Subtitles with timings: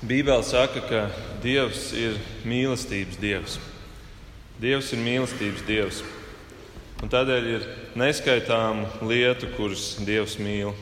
[0.00, 1.00] Bībele saka, ka
[1.42, 2.14] Dievs ir
[2.48, 3.58] mīlestības Dievs.
[4.56, 6.00] Dievs ir mīlestības Dievs.
[7.04, 7.66] Un tādēļ ir
[8.00, 10.72] neskaitāmu lietu, kuras Dievs mīl.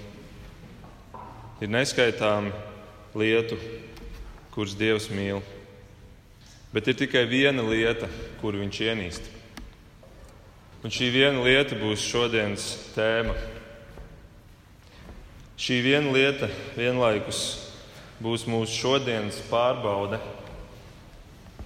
[1.59, 2.55] Ir neskaitāmu
[3.19, 3.59] lietu,
[4.55, 5.43] kuras Dievs mīl.
[6.71, 8.07] Bet ir tikai viena lieta,
[8.39, 9.31] kuru Viņš ienīst.
[10.87, 13.35] Un šī viena lieta būs šodienas tēma.
[15.59, 16.47] Šī viena lieta
[16.79, 17.68] vienlaikus
[18.23, 20.19] būs mūsu šodienas pārbaude,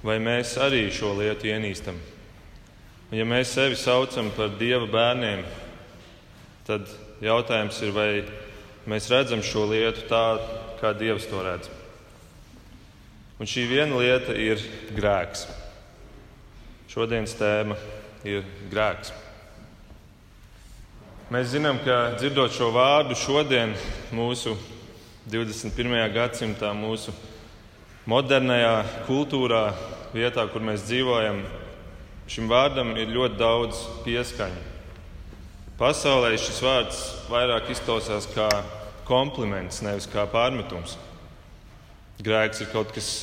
[0.04, 1.96] vai mēs arī šo lietu ienīstam.
[3.12, 5.44] Un ja mēs sevi saucam par Dieva bērniem,
[6.68, 6.88] tad
[7.24, 8.08] jautājums ir, vai
[8.88, 10.24] mēs redzam šo lietu tā,
[10.80, 11.70] kā Dievs to redz.
[13.40, 14.60] Un šī viena lieta ir
[14.94, 15.46] grēks.
[16.92, 17.78] Šodienas tēma
[18.28, 19.12] ir grēks.
[21.32, 23.72] Mēs zinām, ka dzirdot šo vārdu šodien,
[24.12, 24.52] mūsu
[25.30, 26.10] 21.
[26.10, 27.12] gadsimtā, mūsu
[28.10, 29.68] modernajā kultūrā,
[30.10, 31.44] vietā, kur mēs dzīvojam,
[32.26, 34.64] šim vārdam ir ļoti daudz pieskaņu.
[35.78, 36.98] Pasaulē šis vārds
[37.30, 38.48] vairāk izklausās kā
[39.06, 40.96] kompliments, nevis kā pārmetums.
[42.22, 43.14] Grēks ir kaut kas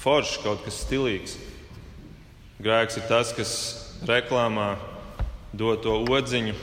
[0.00, 1.36] foršs, kaut kas stilīgs.
[2.56, 3.54] Grēks ir tas, kas
[4.08, 4.78] reklāmā
[5.52, 6.56] dod to odziņu,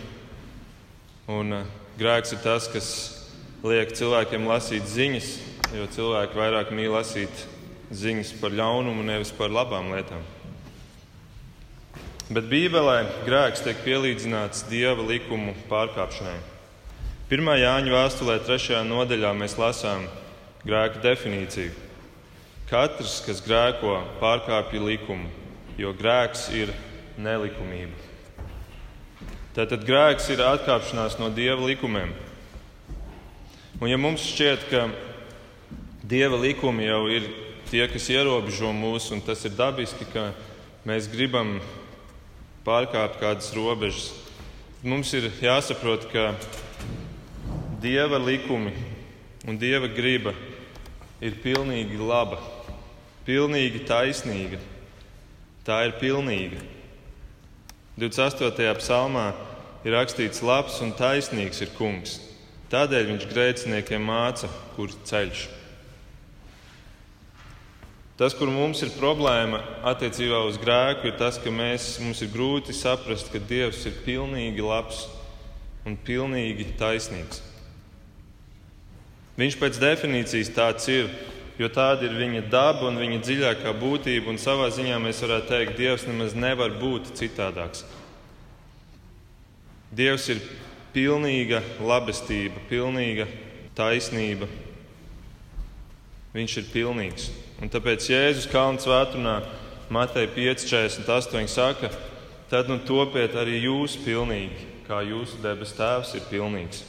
[1.37, 3.20] un uh, grēks ir tas, kas
[3.61, 5.31] liek cilvēkiem lasīt ziņas,
[5.77, 7.43] jo cilvēki vairāk mīl lasīt
[7.93, 10.23] ziņas par ļaunumu, nevis par labām lietām.
[12.31, 16.37] Bet Bībelē grēks tiek pielīdzināts dieva likumu pārkāpšanai.
[17.31, 17.51] 1.
[17.59, 18.81] Jāņa vēstulē, 3.
[18.87, 20.07] nodaļā mēs lasām
[20.63, 21.73] grēka definīciju.
[22.71, 25.27] Katrs, kas grēko, pārkāpj likumu,
[25.75, 26.71] jo grēks ir
[27.19, 28.09] nelikumība.
[29.51, 32.13] Tātad grēks ir atkāpšanās no dieva likumiem.
[33.81, 34.81] Un ja mums šķiet, ka
[36.05, 37.23] dieva likumi jau ir
[37.65, 40.27] tie, kas ierobežo mūs, un tas ir dabiski, ka
[40.85, 41.55] mēs gribam
[42.61, 44.11] pārkāpt kādas robežas,
[44.85, 46.35] mums ir jāsaprot, ka
[47.81, 48.75] dieva likumi
[49.49, 50.37] un dieva griba
[51.17, 52.37] ir pilnīgi laba,
[53.25, 54.61] pilnīgi taisnīga.
[55.65, 56.61] Tā ir pilnīga.
[57.97, 58.75] 28.
[58.77, 59.31] psalmā
[59.81, 62.19] ir rakstīts, labs un taisnīgs ir kungs.
[62.71, 65.47] Tādēļ viņš grēciniekiem māca, kur ceļš.
[68.21, 69.59] Tas, kur mums ir problēma
[69.91, 74.61] attiecībā uz grēku, ir tas, ka mēs, mums ir grūti saprast, ka Dievs ir pilnīgi
[74.61, 75.07] labs
[75.89, 77.41] un pilnīgi taisnīgs.
[79.41, 81.09] Viņš pēc definīcijas tāds ir,
[81.57, 84.37] jo tāda ir viņa daba un viņa dziļākā būtība.
[84.39, 87.83] Savā ziņā mēs varētu teikt, Dievs nemaz nevar būt citādāks.
[89.91, 90.45] Dievs ir
[90.93, 93.27] pilnīga labestība, pilnīga
[93.77, 94.49] taisnība.
[96.35, 97.27] Viņš ir pilnīgs.
[97.61, 99.41] Un tāpēc Jēzus Kalnu svētdienā
[99.91, 101.91] Mateja 5,48 saka,
[102.51, 106.85] tad nu topiet arī jūs pilnīgi, kā jūsu debes Tēvs ir pilnīgs.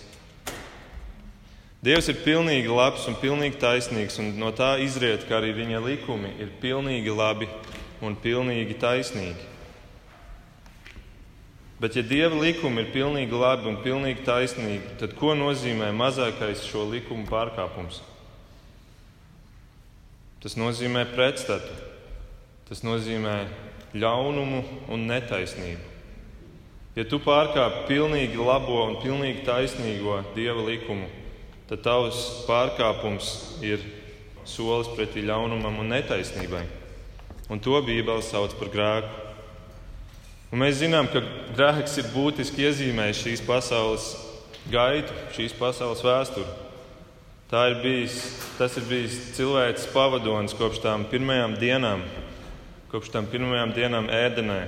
[1.82, 6.30] Dievs ir pilnīgi labs un pilnīgi taisnīgs, un no tā izriet, ka arī viņa likumi
[6.38, 7.48] ir pilnīgi labi
[8.06, 9.51] un pilnīgi taisnīgi.
[11.82, 16.84] Bet, ja Dieva likumi ir pilnīgi labi un pilnīgi taisnīgi, tad ko nozīmē mazākais šo
[16.86, 17.98] likumu pārkāpums?
[20.44, 21.74] Tas nozīmē pretstatu,
[22.68, 23.34] tas nozīmē
[23.98, 24.62] ļaunumu
[24.94, 25.90] un netaisnību.
[26.94, 31.10] Ja tu pārkāpi pilnīgi labo un pilnīgi taisnīgo Dieva likumu,
[31.66, 33.32] tad tavs pārkāpums
[33.64, 33.82] ir
[34.46, 36.62] solis pretī ļaunumam un netaisnībai.
[37.50, 39.31] Un to Bībele sauc par grēku.
[40.52, 41.22] Un mēs zinām, ka
[41.56, 44.10] grēks ir būtiski iezīmējis šīs pasaules
[44.68, 46.58] gaitu, šīs pasaules vēsturi.
[47.52, 48.18] Ir bijis,
[48.56, 52.04] tas ir bijis cilvēks pavadonis kopš tām pirmajām dienām,
[52.92, 54.60] kopš tām pirmajām dienām ēdenē.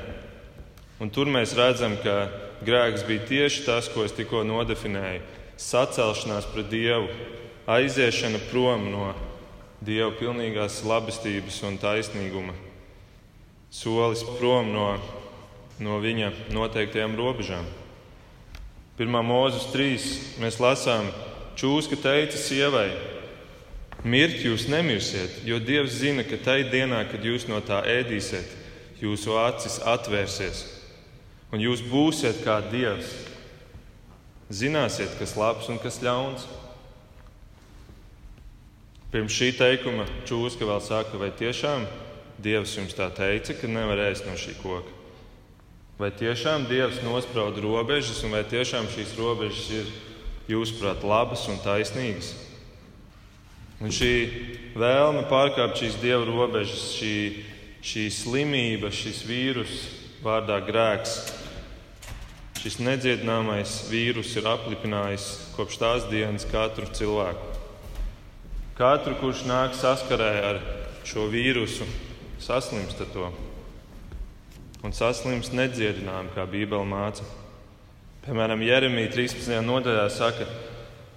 [1.01, 2.29] Un tur mēs redzam, ka
[2.65, 5.23] grēks bija tieši tas, ko es tikko nodefinēju
[5.61, 7.09] sacelšanās pret Dievu,
[7.71, 9.13] aiziešana prom no
[9.85, 12.55] Dieva pilnīgās labestības un taisnīguma,
[13.73, 14.87] solis prom no,
[15.83, 17.67] no viņa noteiktajām robežām.
[18.99, 20.07] Pirmā mūzes trīs
[20.43, 21.09] mēs lasām,
[21.59, 22.93] čūska teica sievai,
[24.07, 28.55] mirt jūs nemirsiet, jo Dievs zina, ka tajā dienā, kad jūs no tā ēdīsiet,
[29.03, 30.65] jūsu acis atvērsies
[31.55, 33.11] un jūs būsiet kā Dievs
[34.55, 36.45] Zināsiet, kas labs un kas ļauns.
[39.11, 41.87] Pirms šī teikuma čūska vēl saka, vai tiešām
[42.45, 44.94] Dievs jums tā teica, ka nevar ēst no šī koka?
[45.95, 49.93] Vai tiešām Dievs nosprauda robežas, un vai tiešām šīs robežas ir,
[50.51, 52.33] jūsuprāt, labas un taisnīgas?
[53.79, 54.11] Un šī
[54.75, 57.15] vēlme pārkāpt šīs dieva robežas, šī,
[57.85, 59.79] šī slimība, šis vīrus,
[60.25, 61.15] vārdā grēks.
[62.59, 67.51] Šis nedziedināmais vīrus ir aplipinājis kopš tās dienas katru cilvēku.
[68.75, 70.63] Katru, kurš nāk saskarē ar
[71.07, 71.87] šo vīrusu,
[72.43, 73.35] saslimst ar to.
[74.85, 77.25] Un saslimst nedziedinājumi, kā Bībele māca.
[78.27, 79.63] Piemēram, Jeremija 13.
[79.65, 80.45] nodaļā saka,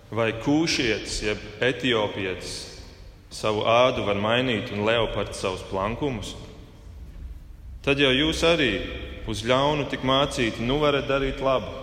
[0.07, 2.53] vai kūšietis, jeb etiopietis,
[3.27, 6.31] savu ādu var mainīt un leopards savus plankumus?
[7.83, 8.71] Tad jau jūs arī
[9.27, 11.73] uz ļaunu tik mācīti, nu varat darīt labu.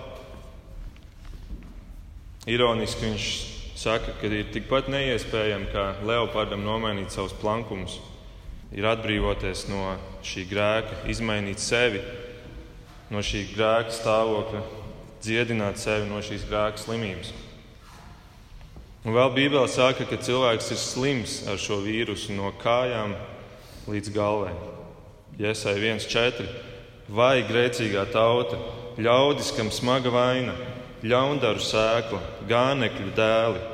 [2.49, 3.29] Ironiski viņš
[3.77, 8.01] saka, ka ir tikpat neiespējami kā leopardam nomainīt savus plankumus,
[8.73, 12.01] ir atbrīvoties no šī grēka, izmainīt sevi
[13.13, 14.63] no šī grēka stāvokļa,
[15.25, 17.33] dziedināt sevi no šīs grēka slimības.
[19.05, 23.13] Un vēl Bībelē saka, ka cilvēks ir slims ar šo vīrusu no kājām
[23.91, 24.55] līdz galvai.
[25.37, 26.47] Iesai 1,4.
[27.13, 28.57] Vai grēcīgā tauta,
[28.97, 30.55] ļaudis, kam smaga vaina,
[31.05, 33.74] ļaundaru sēkla, gānekļu dēli,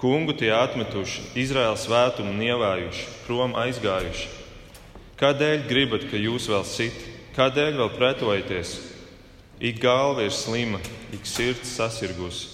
[0.00, 4.28] kungu tie atmetuši, Izraēlas svētumu nievājuši, prom aizgājuši.
[5.16, 6.96] Kādēļ gribat, ka jūs vēl sit?
[7.36, 8.74] Kādēļ vēl pretojaties?
[9.56, 10.82] Ik galva ir slima,
[11.16, 12.52] ik sirds sasirgusi.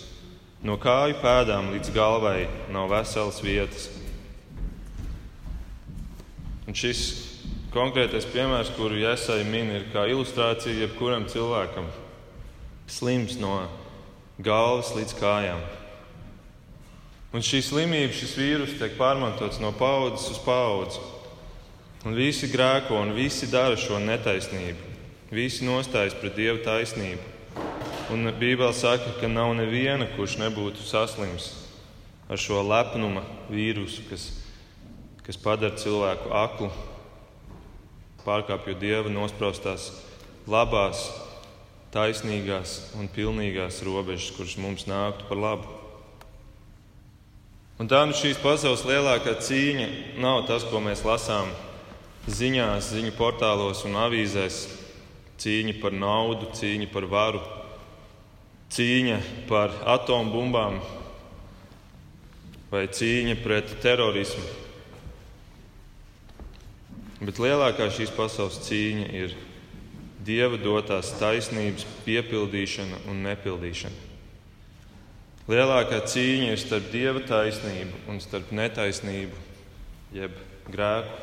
[0.62, 3.88] No kāju pēdām līdz galvai nav veselas vietas.
[6.70, 7.00] Un šis
[7.74, 11.90] konkrētais piemērs, kuru Jēzus min, ir kā ilustrācija jebkuram cilvēkam.
[12.86, 13.64] Slims no
[14.38, 15.81] galvas līdz kājām.
[17.32, 21.00] Un šī slimība, šis vīrus tiek pārmantots no paudzes uz paudzi.
[22.04, 24.90] Un visi grēko un visi dara šo netaisnību.
[25.32, 27.30] Visi nostājas pret dievu taisnību.
[28.12, 31.48] Un Bībele saka, ka nav neviena, kurš nebūtu saslims
[32.28, 34.28] ar šo lepnuma vīrusu, kas,
[35.24, 36.68] kas padara cilvēku aklu,
[38.26, 39.88] pārkāpjot dieva nospraustās
[40.44, 41.06] labās,
[41.96, 45.81] taisnīgās un pilnīgās robežas, kuras mums nāktu par labu.
[47.82, 49.86] Un tā nu šīs pasaules lielākā cīņa
[50.22, 51.48] nav tas, ko mēs lasām
[52.30, 54.58] ziņās, ziņu portālos un avīzēs.
[55.42, 57.40] Cīņa par naudu, cīņa par varu,
[58.70, 59.16] cīņa
[59.48, 60.76] par atombumbām
[62.70, 64.46] vai cīņa pret terorismu.
[67.18, 69.34] Bet lielākā šīs pasaules cīņa ir
[70.22, 74.11] Dieva dotās taisnības piepildīšana un nepildīšana.
[75.50, 79.38] Lielākā cīņa ir starp dieva taisnību un starp netaisnību,
[80.14, 80.36] jeb
[80.70, 81.16] grēku.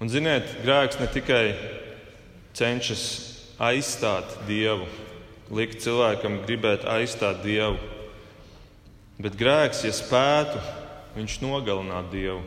[0.00, 1.42] Un, ziniet, grēks ne tikai
[2.56, 3.04] cenšas
[3.60, 4.88] aizstāt dievu,
[5.54, 7.76] likt cilvēkam gribēt aizstāt dievu.
[9.20, 10.62] Bet grēks, ja spētu,
[11.14, 12.40] viņš nogalināt dievu.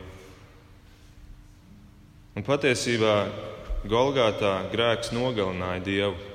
[2.36, 3.14] Un patiesībā
[3.88, 6.27] Golgātā grēks nogalināja dievu.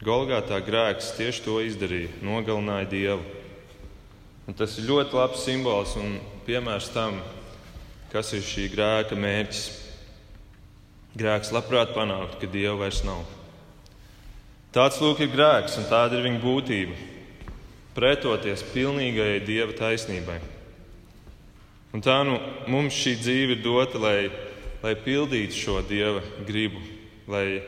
[0.00, 3.20] Golgātā grēks tieši to izdarīja, nogalināja dievu.
[4.48, 6.14] Un tas ir ļoti labs simbols un
[6.46, 7.18] piemērs tam,
[8.08, 9.66] kas ir šī grēka mērķis.
[11.20, 13.20] Grēks labprāt panākt, ka dievu vairs nav.
[14.72, 16.96] Tāds lūk ir grēks, un tāda ir viņa būtība.
[17.92, 20.38] Pretoties pilnīgajai dieva taisnībai.
[21.92, 22.38] Un tā nu
[22.72, 24.30] mums šī dzīve ir dota, lai,
[24.80, 26.80] lai pildītu šo dieva gribu,
[27.28, 27.60] lai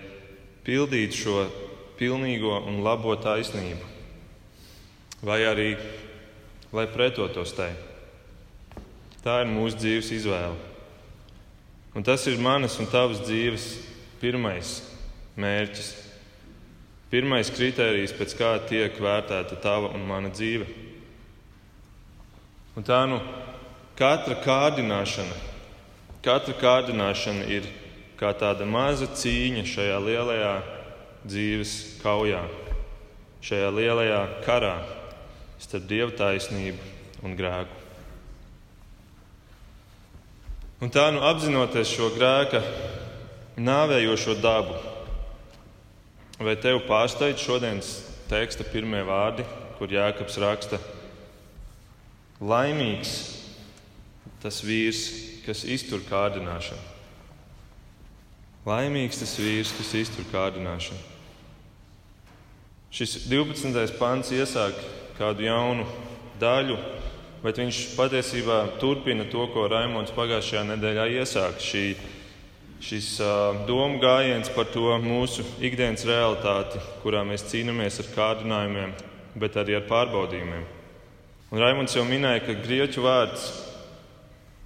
[0.64, 1.44] pildītu šo
[2.02, 3.86] pilnīgo un labo taisnību,
[5.22, 5.70] vai arī
[6.74, 7.70] lai pretotos tai.
[9.22, 10.58] Tā ir mūsu dzīves izvēle.
[11.94, 13.68] Un tas ir manas un tavas dzīves
[14.18, 14.80] pirmais
[15.38, 15.92] mērķis
[17.12, 20.64] Pirmais kritērijs, pēc kā tiek vērtēta tava un mana dzīve.
[22.72, 23.18] Un tā nu
[23.98, 25.34] katra kārdināšana,
[26.24, 27.68] katra kārdināšana ir
[28.16, 30.54] kā tāda maza cīņa šajā lielajā
[31.26, 32.42] dzīves kaujā,
[33.44, 34.76] šajā lielajā karā
[35.62, 37.80] starp dievu taisnību un grēku.
[40.82, 42.62] Un tā nu apzinoties šo grēka
[43.62, 44.80] nāvējošo dabu,
[46.42, 47.88] Vai tev pārsteidz šodienas
[48.26, 49.44] teksta pirmie vārdi,
[49.78, 50.80] kur Jēkabs raksta:
[52.42, 53.12] Laimīgs
[54.42, 55.04] tas vīrs,
[55.46, 56.82] kas iztur kārdināšanu.
[58.66, 61.11] Laimīgs tas vīrs, kas iztur kārdināšanu.
[62.92, 63.96] Šis 12.
[63.96, 64.76] pants iesāk
[65.16, 65.86] kādu jaunu
[66.40, 66.74] daļu,
[67.40, 71.62] bet viņš patiesībā turpina to, ko Raimons pagājušajā nedēļā iesāka.
[71.64, 71.86] Šī
[72.82, 78.92] šis uh, domu gājiens par to mūsu ikdienas realitāti, kurā mēs cīnāmies ar kārdinājumiem,
[79.38, 80.66] bet arī ar pārbaudījumiem.
[81.52, 83.46] Un Raimons jau minēja, ka grieķu vārds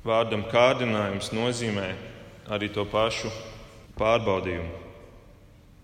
[0.06, 1.92] vārdam kārdinājums nozīmē
[2.56, 3.30] arī to pašu
[4.00, 4.85] pārbaudījumu.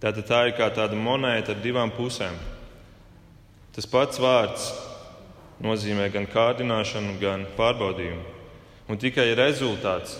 [0.02, 2.35] Tātad tā ir kā tāda monēta ar divām pusēm.
[3.73, 4.64] Tas pats vārds
[5.62, 8.25] nozīmē gan kārdināšanu, gan pārbaudījumu.
[8.90, 10.16] Un tikai rezultāts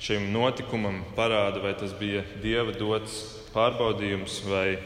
[0.00, 3.18] šim notikumam parāda, vai tas bija dieva dots
[3.50, 4.78] pārbaudījums vai,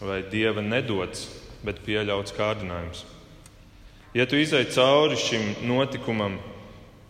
[0.00, 1.28] vai dieva nedots,
[1.60, 3.04] bet pieļauts kārdinājums.
[4.16, 6.40] Ja tu izai cauri šim notikumam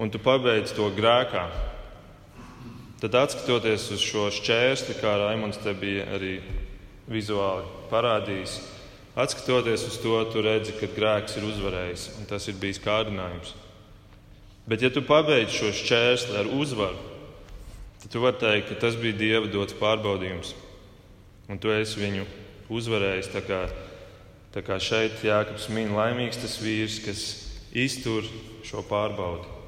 [0.00, 1.46] un tu pabeidz to grēkā,
[3.00, 6.36] tad atskatoties uz šo šķērsli, kā Raimons te bija arī
[7.10, 8.58] vizuāli parādījis,
[9.18, 13.54] atskatoties uz to, tu redzi, ka grēks ir uzvarējis un tas ir bijis kārdinājums.
[14.70, 16.98] Bet, ja tu pabeidz šo šķērsli ar uzvaru,
[18.02, 20.52] tad tu vari teikt, ka tas bija Dieva dots pārbaudījums,
[21.50, 22.26] un tu esi viņu
[22.70, 23.32] uzvarējis.
[23.32, 23.62] Tā kā,
[24.54, 27.24] tā kā šeit Jānis min laimīgs tas vīrs, kas
[27.72, 28.28] iztur
[28.66, 29.59] šo pārbaudi.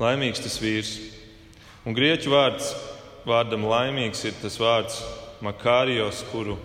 [0.00, 0.96] Laimīgs tas vīrs.
[1.84, 2.72] Un grieķu vārds
[3.28, 5.02] vārdam laimīgs ir tas vārds
[5.44, 6.56] makārijos, kuru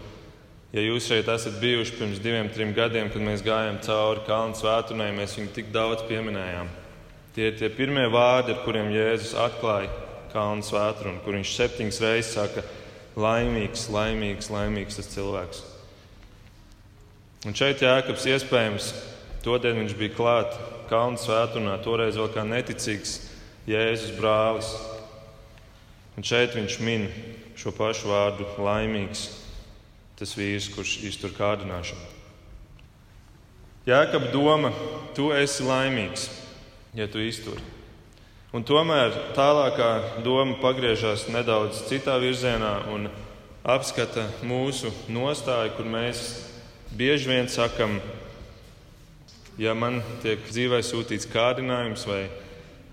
[0.76, 5.14] Ja jūs šeit esat bijuši pirms diviem, trim gadiem, kad mēs gājām cauri kalnu svētdienai,
[5.16, 6.68] mēs viņu tik daudz pieminējām.
[7.32, 9.88] Tie ir tie pirmie vārdi, ar kuriem Jēzus atklāja
[10.34, 12.66] kalnu svētdienu, kur viņš septiņas reizes saka,
[13.16, 15.64] laimīgs, laimīgs, laimīgs tas cilvēks.
[17.48, 18.92] Un šeit Jēkabs iespējams
[19.48, 20.60] todien viņš bija klāt
[20.92, 23.16] kalnu svētdienā, toreiz vēl kā neticīgs
[23.66, 24.70] Jēzus brālis.
[26.16, 27.08] Un šeit viņš min
[27.58, 29.28] šo pašu vārdu laimīgs
[30.16, 32.14] tas vīrs, kurš iztur kārdināšanu.
[33.86, 34.72] Jēkab doma,
[35.18, 36.30] tu esi laimīgs,
[36.98, 37.62] ja tu izturi.
[38.56, 43.10] Un tomēr tālākā doma pagriežas nedaudz citā virzienā un
[43.66, 46.24] apskata mūsu nostāju, kur mēs
[46.96, 47.98] bieži vien sakam,
[49.60, 52.24] ja man tiek dzīvē sūtīts kārdinājums vai,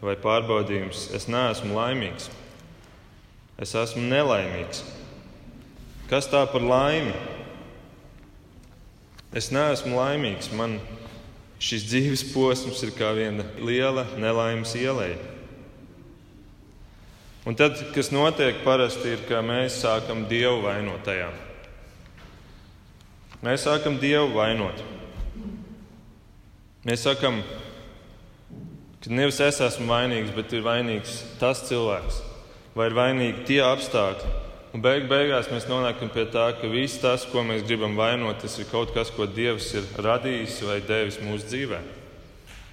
[0.03, 2.29] vai pārbaudījums, es neesmu laimīgs.
[3.63, 4.83] Es esmu nelaimīgs.
[6.11, 7.15] Kas tā par laimi?
[9.33, 10.51] Es neesmu laimīgs.
[10.59, 10.81] Man
[11.63, 15.21] šis dzīves posms ir kā viena liela nelaimes ielēja.
[17.47, 21.31] Un tad, kas notiek parasti, ir, ka mēs sākam Dievu vainot tajā.
[23.43, 24.83] Mēs sākam Dievu vainot.
[26.87, 27.41] Mēs sakam,
[29.03, 32.23] ka nevis es esmu vainīgs, bet ir vainīgs tas cilvēks,
[32.79, 34.33] vai ir vainīgi tie apstākļi,
[34.73, 38.55] Un beig beigās mēs nonākam pie tā, ka viss tas, ko mēs gribam vainot, tas
[38.57, 41.81] ir kaut kas, ko Dievs ir radījis vai devis mūsu dzīvē.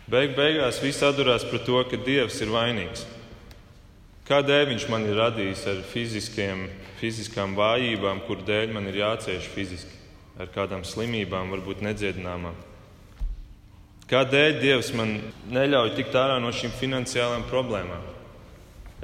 [0.09, 3.03] Beig beigās viss atdurās par to, ka Dievs ir vainīgs.
[4.29, 10.00] Kādēļ Viņš man ir radījis ar fiziskām vājībām, kur dēļ man ir jācieš fiziski,
[10.39, 12.68] ar kādām slimībām, varbūt nedziedināmām?
[14.09, 15.19] Kādēļ Dievs man
[15.53, 18.07] neļauj tikt ārā no šīm finansiālām problēmām?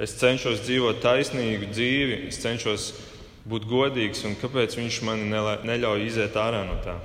[0.02, 2.88] Es cenšos dzīvot taisnīgu dzīvi, es cenšos
[3.46, 5.22] būt godīgs, un kāpēc viņš man
[5.62, 6.96] neļauj iziet ārā no tā?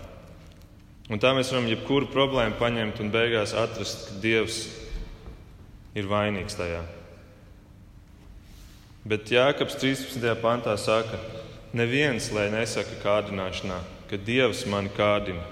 [1.13, 4.63] Un tā mēs varam jebkuru problēmu paņemt un beigās atrast, ka Dievs
[5.93, 6.81] ir vainīgs tajā.
[9.05, 10.25] Bet Jānis 13.
[10.41, 11.21] pantā saka,
[11.77, 13.77] neviens lai nesaka kārdināšanā,
[14.09, 15.45] ka Dievs mani kārdina,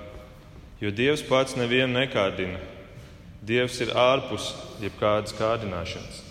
[0.80, 2.60] jo Dievs pats nevienu nekārdina.
[3.46, 4.52] Dievs ir ārpus
[4.84, 6.26] jebkādas kārdināšanas.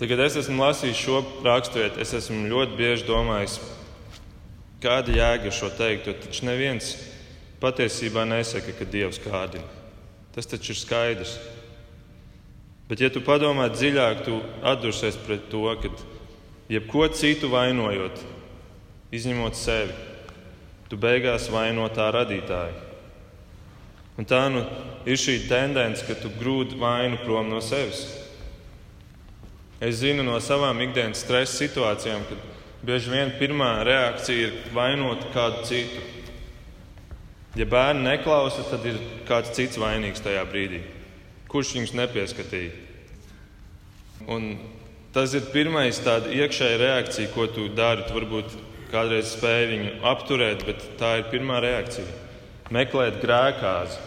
[0.00, 3.60] Tagad es esmu lasījis šo raksturvietu, es esmu ļoti bieži domājis,
[4.82, 6.94] kāda jēga šo teikt, jo taču neviens
[7.62, 9.64] patiesībā nesaka, ka Dievs kārdina.
[10.34, 11.36] Tas taču ir skaidrs.
[12.88, 15.88] Bet, ja tu padomā dziļāk, tu atdursies pret to, ka
[16.68, 18.18] jebko citu vainojot,
[19.14, 19.94] izņemot sevi,
[20.94, 22.82] tu beigās vaino tā radītāju.
[24.14, 24.60] Un tā nu
[25.10, 28.04] ir šī tendence, ka tu grūti vainu prom no sevis.
[29.82, 32.38] Es zinu no savām ikdienas stresa situācijām, ka
[32.86, 36.04] bieži vien pirmā reakcija ir vainot kādu citu.
[37.58, 40.84] Ja bērni neklausa, tad ir kāds cits vainīgs tajā brīdī.
[41.50, 42.70] Kurš viņus nepieskatīja?
[44.30, 44.54] Un
[45.14, 48.06] tas ir pirmais tāds iekšēja reakcija, ko tu dari.
[48.06, 48.54] Tu varbūt
[48.94, 52.06] kādreiz spēj viņu apturēt, bet tā ir pirmā reakcija.
[52.74, 53.98] Meklēt grēkāzi.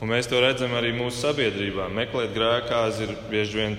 [0.00, 1.90] Un mēs to redzam arī mūsu sabiedrībā.
[1.92, 3.76] Meklēt grēkāzi ir bieži vien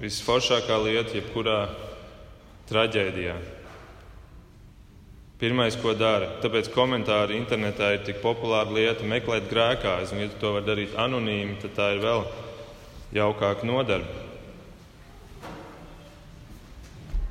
[0.00, 1.60] visforšākā lieta, jebkurā
[2.70, 3.36] traģēdijā.
[5.38, 10.40] Pirmais, ko dara, tāpēc komentāri internetā ir tik populāra lieta, meklēt grēkājas, un, ja tu
[10.40, 12.24] to vari darīt anonīmi, tad tā ir vēl
[13.14, 14.27] jaukāka nodarbe.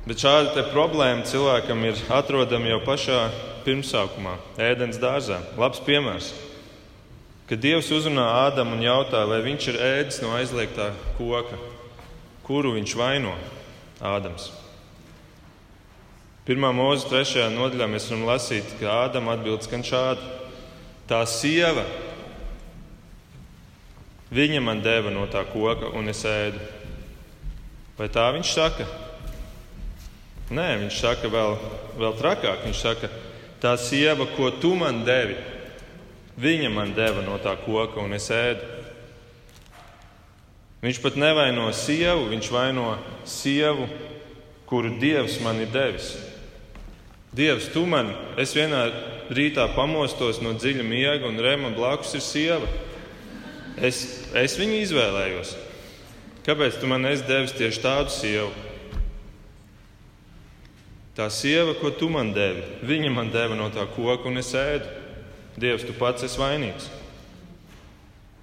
[0.08, 3.16] Bet šāda problēma cilvēkam ir atrodama jau pašā
[3.66, 5.42] pirmsākumā, ēdienas dārzā.
[5.60, 6.30] Labs piemērs.
[7.48, 11.56] kad Dievs uzrunā Ādamu un jautā, vai viņš ir ēdis no aizliegtā koka,
[12.44, 13.34] kuru viņš vaino
[14.00, 14.50] Ādams.
[16.44, 20.24] Pirmā mūža trešajā nodaļā mēs varam lasīt, ka Ādama atbild skan šādi:
[21.08, 21.84] Tā sieva,
[24.32, 26.64] viņa man deva no tā koka, un es ēdu.
[27.98, 28.88] Vai tā viņš saka?
[30.48, 31.58] Nē, viņš saka vēl,
[32.00, 32.62] vēl trakāk.
[32.64, 33.10] Viņš saka,
[33.60, 35.36] tā sieva, ko tu man devi,
[36.40, 38.76] viņa man deva no tā koka, un es ēdu.
[40.80, 42.92] Viņš pat nevaino sievu, viņš vaino
[43.28, 43.88] sievu,
[44.70, 46.12] kuru Dievs man ir devis.
[47.34, 48.86] Dievs, tu man, es vienā
[49.34, 52.70] rītā pamostos no dziļa miega, un Rēma blakus ir sieva.
[53.76, 54.00] Es,
[54.32, 55.52] es viņu izvēlējos.
[56.46, 58.67] Kāpēc tu man esi devis tieši tādu sievu?
[61.18, 64.86] Tā sieva, ko tu man devi, viņa man deva no tā koka, un es ēdu.
[65.58, 66.84] Dievs, tu pats esi vainīgs.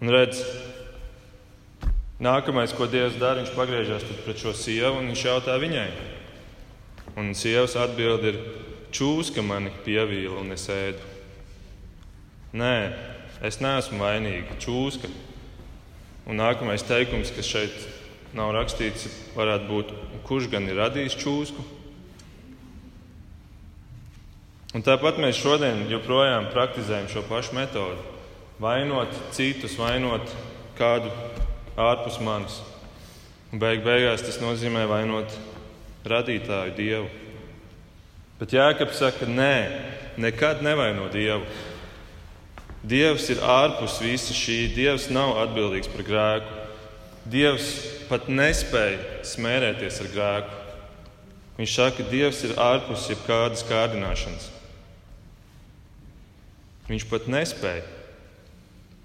[0.03, 0.41] Un redz,
[2.19, 5.87] nākamais, ko Dievs dara, viņš pagriežas pret šo sievu un viņš jautā viņai.
[7.15, 8.41] Un sievas atbild ir,
[8.91, 11.13] čūska mani pievīla un es ēdu.
[12.59, 12.75] Nē,
[13.47, 15.07] es neesmu vainīga, čūska.
[16.27, 17.87] Un nākamais teikums, kas šeit
[18.35, 19.07] nav rakstīts,
[19.39, 21.69] varētu būt, kurš gan ir radījis čūsku?
[24.75, 28.01] Un tāpat mēs šodien joprojām praktizējam šo pašu metodi.
[28.59, 30.27] Vainot citus, vainot
[30.75, 31.07] kādu
[31.79, 32.57] ārpus manis.
[33.53, 35.31] Un beig beigās tas nozīmē vainot
[36.03, 37.07] radītāju, Dievu.
[38.35, 39.53] Bet Jēkabs saka, nē,
[40.19, 41.47] nekad nevaino Dievu.
[42.83, 44.57] Dievs ir ārpus visa šī.
[44.75, 46.57] Dievs nav atbildīgs par grēku.
[47.31, 47.69] Dievs
[48.09, 50.59] pat nespēja smērēties ar grēku.
[51.61, 54.51] Viņš saka, ka Dievs ir ārpus jebkādas kārdināšanas.
[56.89, 57.85] Viņš pat nespēja.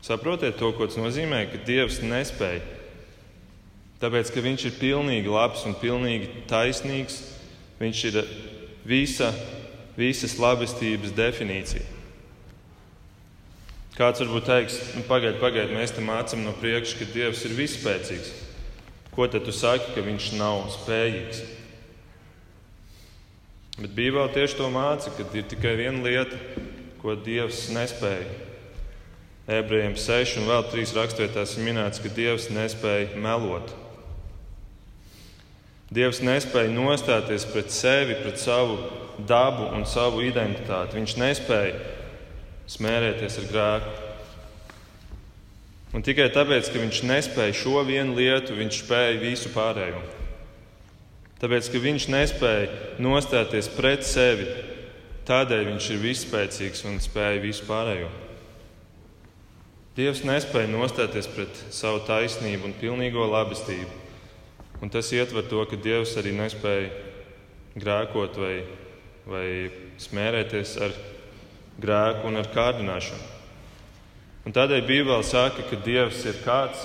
[0.05, 2.63] Saprotiet to, ko tas nozīmē, ka Dievs nespēja.
[4.01, 7.23] Tāpēc, ka Viņš ir pilnīgi labs un pilnīgi taisnīgs,
[7.81, 8.19] Viņš ir
[8.85, 9.31] visa,
[9.97, 11.85] visas labestības definīcija.
[13.97, 18.31] Kāds varbūt teiks, nu, pagaidiet, pagaidiet, mēs tam mācām no priekša, ka Dievs ir vispēcīgs.
[19.13, 21.41] Ko tad tu saki, ka Viņš nav spējīgs?
[23.81, 26.37] Bet Bībelē tieši to māca, ka ir tikai viena lieta,
[27.01, 28.29] ko Dievs nespēja.
[29.51, 33.73] Ebrejiem 6 un vēl 3 rakstvietās ir minēts, ka Dievs nespēja melot.
[35.91, 38.77] Dievs nespēja nostāties pret sevi, pret savu
[39.27, 41.01] dabu un savu identitāti.
[41.01, 41.81] Viņš nespēja
[42.71, 43.97] smērēties ar grēku.
[45.91, 50.05] Un tikai tāpēc, ka viņš nespēja šo vienu lietu, viņš spēja visu pārējo.
[51.43, 52.69] Tāpēc, ka viņš nespēja
[53.03, 54.47] nostāties pret sevi,
[55.31, 58.09] Tādēļ viņš ir vispēcīgs un spēja visu pārējo.
[59.95, 63.99] Dievs nespēja nostāties pret savu taisnību un pilnīgo labestību.
[64.83, 66.89] Un tas ietver to, ka Dievs arī nespēja
[67.79, 68.55] grēkot vai,
[69.29, 69.47] vai
[70.03, 70.97] smērēties ar
[71.79, 73.29] grēku un ar kārdināšanu.
[74.49, 76.83] Un tādēļ Bībele saka, ka Dievs ir kāds,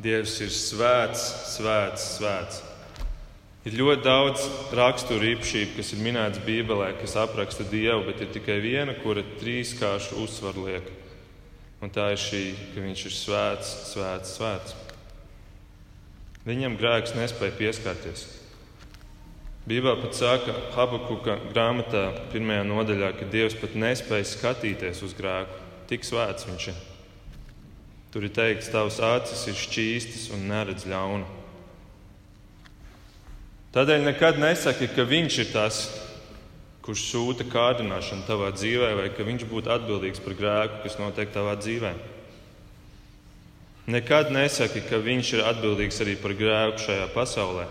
[0.00, 2.62] Dievs ir svēts, svēts, svēts.
[3.66, 4.44] Ir ļoti daudz
[4.78, 10.20] raksturu īpašību, kas ir minētas Bībelē, kas apraksta Dievu, bet ir tikai viena, kura trīskāršu
[10.22, 10.90] uzsvaru liek.
[11.82, 14.76] Un tā ir šī, ka viņš ir svēts, svēts, svēts.
[16.46, 18.22] Viņam grēks nespēja pieskarties.
[19.66, 25.58] Bībelē pat saka, Habakuka grāmatā, pirmajā nodaļā, ka Dievs pat nespēja skatīties uz grēku.
[25.90, 26.78] Tik svēts viņš ir.
[28.14, 31.35] Tur ir teikts, tavs acis ir šķīstas un neredz ļaunu.
[33.76, 35.78] Tādēļ nekad nesaki, ka viņš ir tas,
[36.80, 41.58] kurš sūta kārdināšanu tavā dzīvē, vai ka viņš būtu atbildīgs par grēku, kas notiek tavā
[41.60, 41.90] dzīvē.
[43.92, 47.68] Nekad nesaki, ka viņš ir atbildīgs arī par grēku šajā pasaulē.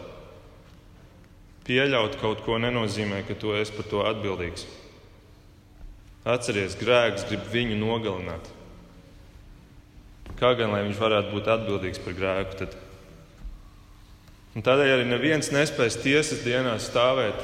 [1.66, 4.70] Pieļaut kaut ko nenozīmē, ka tu esi par to atbildīgs.
[6.22, 8.54] Atceries, grēks grib viņu nogalināt.
[10.38, 12.60] Kā gan lai viņš varētu būt atbildīgs par grēku?
[12.62, 12.78] Tad
[14.56, 17.42] Un tādēļ arī neviens nespēs tiesas dienā stāvēt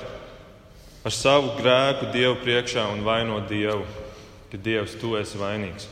[1.04, 3.84] ar savu grēku Dievu priekšā un vainot Dievu,
[4.52, 5.90] ka Dievs, tu esi vainīgs.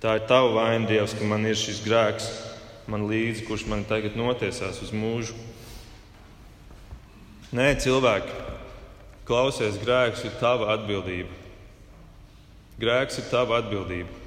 [0.00, 2.30] Tā ir tava vaina, Dievs, ka man ir šis grēks,
[2.88, 5.36] man līdzi, kurš man tagad notiesās uz mūžu.
[7.54, 8.40] Nē, cilvēki,
[9.28, 11.32] klausies, grēks ir tava atbildība.
[12.80, 14.23] Grēks ir tava atbildība.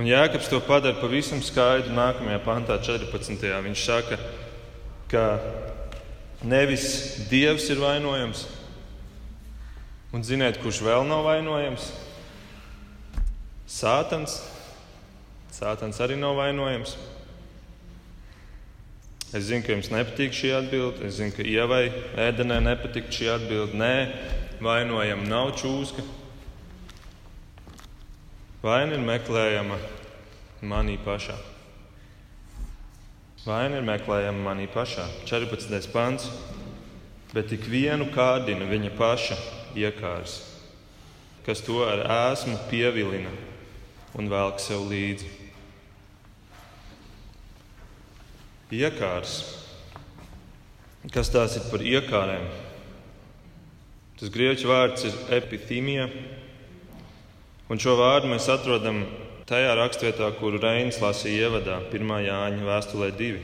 [0.00, 3.42] Un Jēkabs to padara pavisam skaidru nākamajā pantā, 14.
[3.66, 4.16] Viņš saka,
[5.12, 5.24] ka
[6.40, 6.86] nevis
[7.28, 8.46] Dievs ir vainojams,
[10.16, 11.90] un ziniet, kurš vēl nav vainojams?
[13.68, 14.38] Sātans.
[15.52, 16.96] Sātans arī nav vainojams.
[19.36, 21.04] Es zinu, ka jums nepatīk šī atbilde.
[21.10, 23.76] Es zinu, ka ievai ēdenē nepatīk šī atbilde.
[23.76, 23.92] Nē,
[24.64, 26.08] vainojama nav čūska.
[28.60, 29.78] Vaina ir meklējama
[30.68, 31.32] manī pašā.
[33.46, 35.06] Vaina ir meklējama manī pašā.
[35.24, 35.88] 14.
[35.94, 36.26] pants.
[37.32, 39.36] Bet ik vienu kārdina viņa paša
[39.78, 40.40] iekārs,
[41.46, 43.30] kas to ar ēsmu pievilina
[44.18, 45.30] un velk sev līdzi.
[48.74, 49.38] Iekārs.
[51.14, 52.44] Kas tās ir par iekārēm?
[54.20, 56.10] Tas grieķu vārds ir epithēmija,
[57.70, 59.04] un šo vārdu mēs atrodam
[59.46, 62.12] tajā rakstvietā, kuru Reinis lasīja ievadā, 1.
[62.26, 63.40] Jāņa vēstulē 2.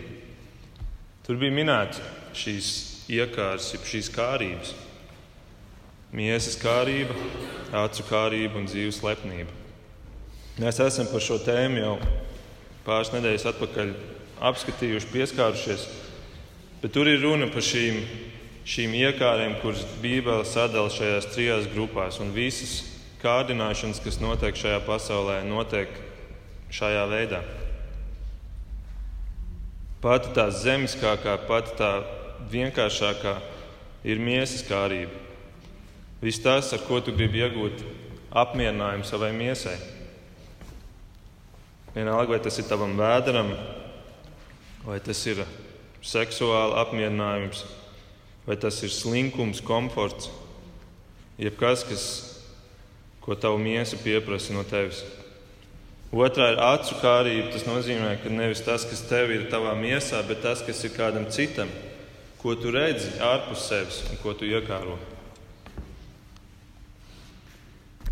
[1.26, 2.02] Tur bija minēts
[2.36, 2.68] šīs
[3.10, 4.74] iekārs, šīs kārības.
[6.16, 7.14] Miesas kārība,
[7.74, 9.50] acu kārība un dzīves lepnība.
[10.62, 11.96] Mēs esam par šo tēmu jau
[12.86, 13.90] pāris nedēļas atpakaļ
[14.50, 15.86] apskatījuši, pieskārušies.
[16.82, 17.98] Bet tur ir runa par šīm,
[18.68, 22.20] šīm iekārēm, kuras Bībele sadala šajās trijās grupās.
[22.22, 22.78] Un visas
[23.26, 25.90] kārdināšanas, kas notiek šajā pasaulē, notiek
[26.70, 27.42] šajā veidā.
[30.02, 31.90] Pati tā zemiskākā, pati tā
[32.52, 33.38] vienkāršākā
[34.06, 35.24] ir miesas kārība.
[36.22, 37.82] Viss tas, ar ko tu gribi iegūt
[38.36, 39.76] apmierinājumu savai miesai.
[41.96, 43.54] Vienalga, vai tas ir tavam vēderam,
[44.84, 45.42] vai tas ir
[46.04, 47.64] seksuāli apmierinājums,
[48.46, 50.28] vai tas ir slinkums, komforts,
[51.40, 52.04] jebkas, kas,
[53.26, 55.02] ko tavu miesa pieprasa no tevis.
[56.14, 57.50] Otrā ir acu kārība.
[57.52, 61.26] Tas nozīmē, ka nevis tas, kas tev ir tavā miesā, bet tas, kas ir kādam
[61.34, 61.68] citam,
[62.40, 64.96] ko tu redzi ārpus sevis un ko tu iekāro.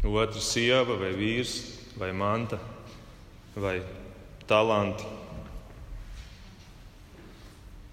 [0.05, 1.57] Otra sieva vai vīrs
[1.97, 2.59] vai manta
[3.57, 3.79] vai
[4.51, 5.07] talanti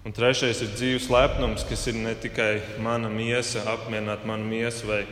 [0.02, 5.04] Un trešais ir dzīves lepnums, kas ir ne tikai mana miesa, apmierināt manu miesu vai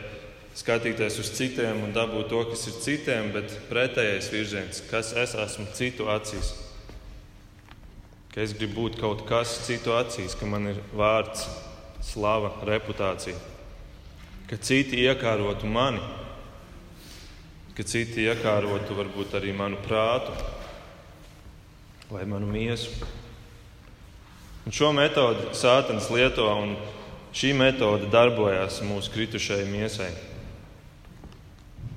[0.57, 5.69] skatīties uz citiem un dabūt to, kas ir citiem, bet pretējais virziens, kas es esmu
[5.77, 6.53] citu acīs.
[8.31, 11.47] Ka es gribu būt kaut kas citu acīs, ka man ir vārds,
[12.03, 13.37] slava, reputācija.
[14.47, 16.01] Ka citi iekārotu mani,
[17.75, 20.35] ka citi iekārotu varbūt arī manu prātu
[22.11, 22.91] vai manu miesu.
[24.67, 26.75] Un šo metodi Sātans lieto, un
[27.33, 30.11] šī metode darbojas mūsu kritušajai miesai.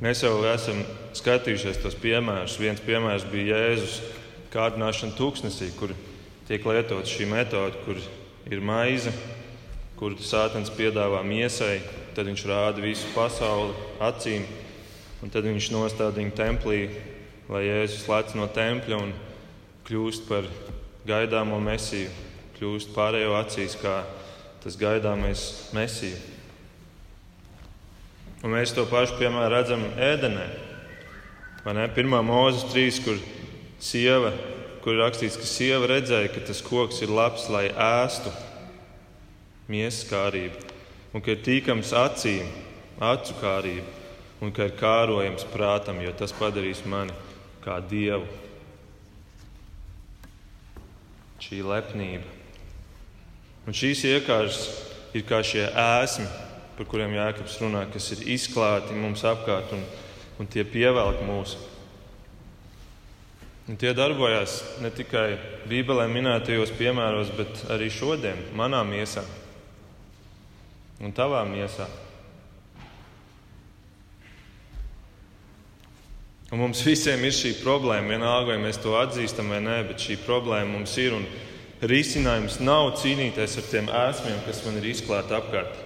[0.03, 0.81] Mēs jau esam
[1.15, 2.59] skatījušies tos piemērus.
[2.59, 4.01] Viens piemērs bija Jēzus
[4.55, 5.95] kārdināšana tūkstnesī, kur
[6.49, 8.01] tiek lietota šī metode, kur
[8.51, 9.13] ir maize,
[9.99, 11.79] kuru Sātans piedāvā miesai,
[12.17, 14.45] tad viņš rāda visu pasauli acīm,
[15.23, 16.83] un tad viņš nostāda viņu templī,
[17.49, 19.15] lai Jēzus lec no tempļa un
[19.87, 20.51] kļūst par
[21.07, 22.11] gaidāmo mesiju
[22.59, 24.03] kļūst pārējo acīs kā
[24.63, 25.41] tas gaidāmais
[25.77, 26.17] mesija.
[28.45, 30.45] Un mēs to pašu piemēram redzam ēdenē.
[31.97, 33.17] Pirmā mūzika trīs, kur
[33.81, 34.35] sieva,
[34.85, 38.29] kur rakstīts, ka sieva redzēja, ka tas koks ir labs, lai ēstu
[39.73, 40.61] miesas kārību,
[41.17, 42.53] un ka ir tīkams acīm,
[43.01, 43.89] acu kārība,
[44.45, 47.17] un ka ir kārojams prātam, jo tas padarīs mani
[47.65, 48.29] kā dievu.
[51.41, 52.29] Šī lepnība.
[53.65, 54.67] Un šīs iekārtas
[55.17, 56.29] ir kā šie ēsmi,
[56.77, 59.85] par kuriem Jānis runā, kas ir izklāti mums apkārt un,
[60.41, 61.71] un tie pievelk mūsu.
[63.65, 65.39] Un tie darbojas ne tikai
[65.71, 69.25] Bībelē minētajos piemēros, bet arī šodien, manā miesā
[71.01, 71.87] un tavā miesā.
[76.53, 80.21] Un mums visiem ir šī problēma, vienalga, vai mēs to atzīstam vai nē, bet šī
[80.27, 81.17] problēma mums ir.
[81.85, 85.81] Risinājums nav cīnīties ar tiem ēsmiem, kas man ir izklāti apkārt.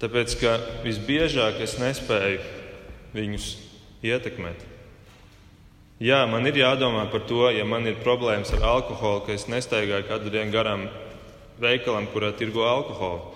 [0.00, 2.40] Tāpēc, ka visbiežāk es nespēju
[3.12, 3.48] viņus
[4.06, 4.62] ietekmēt.
[6.00, 10.06] Jā, man ir jādomā par to, ja man ir problēmas ar alkoholu, ka es nestaigāju
[10.08, 10.86] katru dienu garām
[11.60, 13.34] veikalam, kurā tirgo alkoholu.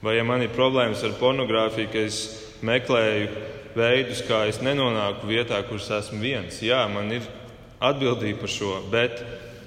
[0.00, 2.22] Vai ja man ir problēmas ar pornogrāfiju, ka es
[2.64, 3.28] meklēju
[3.76, 6.62] veidus, kā es nenonāku vietā, kur esmu viens.
[6.64, 7.28] Jā, man ir
[7.84, 9.20] atbildība par šo, bet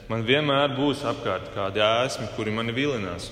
[0.10, 3.30] man vienmēr būs apkārt kādi ēsmi, kuri mani vilinās.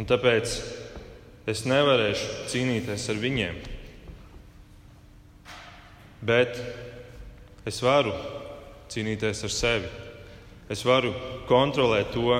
[0.00, 0.54] Un tāpēc
[1.52, 3.58] es nevarēšu cīnīties ar viņiem.
[6.22, 6.56] Bet
[7.68, 8.14] es varu
[8.92, 9.90] cīnīties ar sevi.
[10.72, 11.12] Es varu
[11.48, 12.38] kontrolēt to,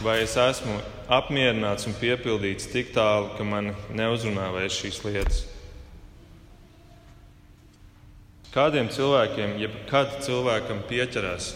[0.00, 0.78] vai es esmu
[1.12, 5.42] apmierināts un piepildīts tik tālu, ka man neuzrunā vairs šīs lietas.
[8.54, 11.52] Kādiem cilvēkiem, jebkad cilvēkam pieķerās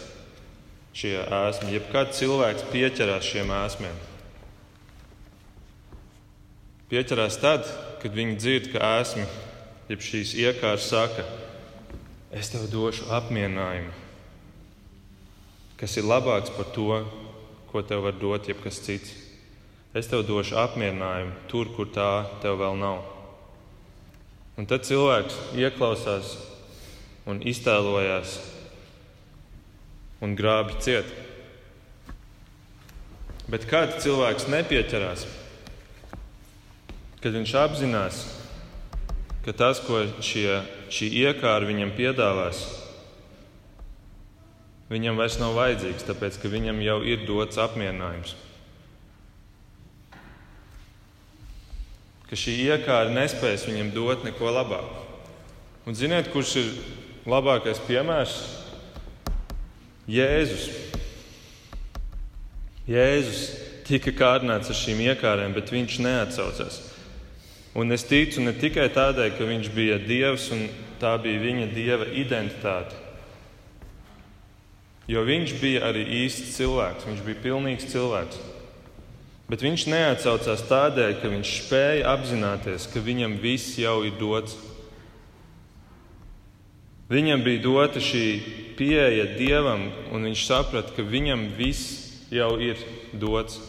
[0.95, 3.97] šie ēsmi, jebkad cilvēks pieķerās šiem ēsmiem?
[6.93, 7.65] Pieķerās tad,
[8.03, 9.25] kad viņi dzird, ka ēsmi,
[9.89, 11.25] jeb šīs iekārtas saka,
[12.35, 13.93] es tev došu apmierinājumu,
[15.81, 17.01] kas ir labāks par to,
[17.71, 19.15] ko tev var dot jebkas cits.
[19.95, 23.01] Es tev došu apmierinājumu tur, kur tā tev vēl nav.
[24.59, 26.35] Un tad cilvēks ieklausās
[27.31, 28.37] un iztēlojās
[30.23, 31.09] un grābi ciet.
[33.51, 35.25] Bet kad cilvēks nepieķerās,
[37.25, 38.17] kad viņš apzinās,
[39.47, 40.59] ka tas, ko šie,
[40.93, 42.61] šī iekāra viņam piedāvās,
[44.93, 48.37] viņam vairs nav vajadzīgs, tāpēc ka viņam jau ir dots apmierinājums.
[52.29, 55.09] Ka šī iekāra nespēs viņam dot neko labāku.
[55.89, 56.73] Un ziniet, kurš ir
[57.25, 58.41] labākais piemērs?
[60.13, 60.69] Jēzus.
[62.85, 63.47] Jēzus
[63.89, 66.85] tika kārdināts ar šīm iekārēm, bet viņš neatsaucās.
[67.75, 70.69] Un es ticu ne tikai tādēļ, ka viņš bija Dievs un
[71.03, 73.01] tā bija viņa dieva identitāte.
[75.11, 78.39] Jo viņš bija arī īsts cilvēks, viņš bija pilnīgs cilvēks.
[79.51, 84.57] Bet viņš neatsaucās tādēļ, ka viņš spēja apzināties, ka viņam viss jau ir dots.
[87.13, 88.25] Viņam bija dota šī
[88.79, 92.81] pieeja dievam, un viņš saprata, ka viņam viss jau ir
[93.13, 93.61] dots.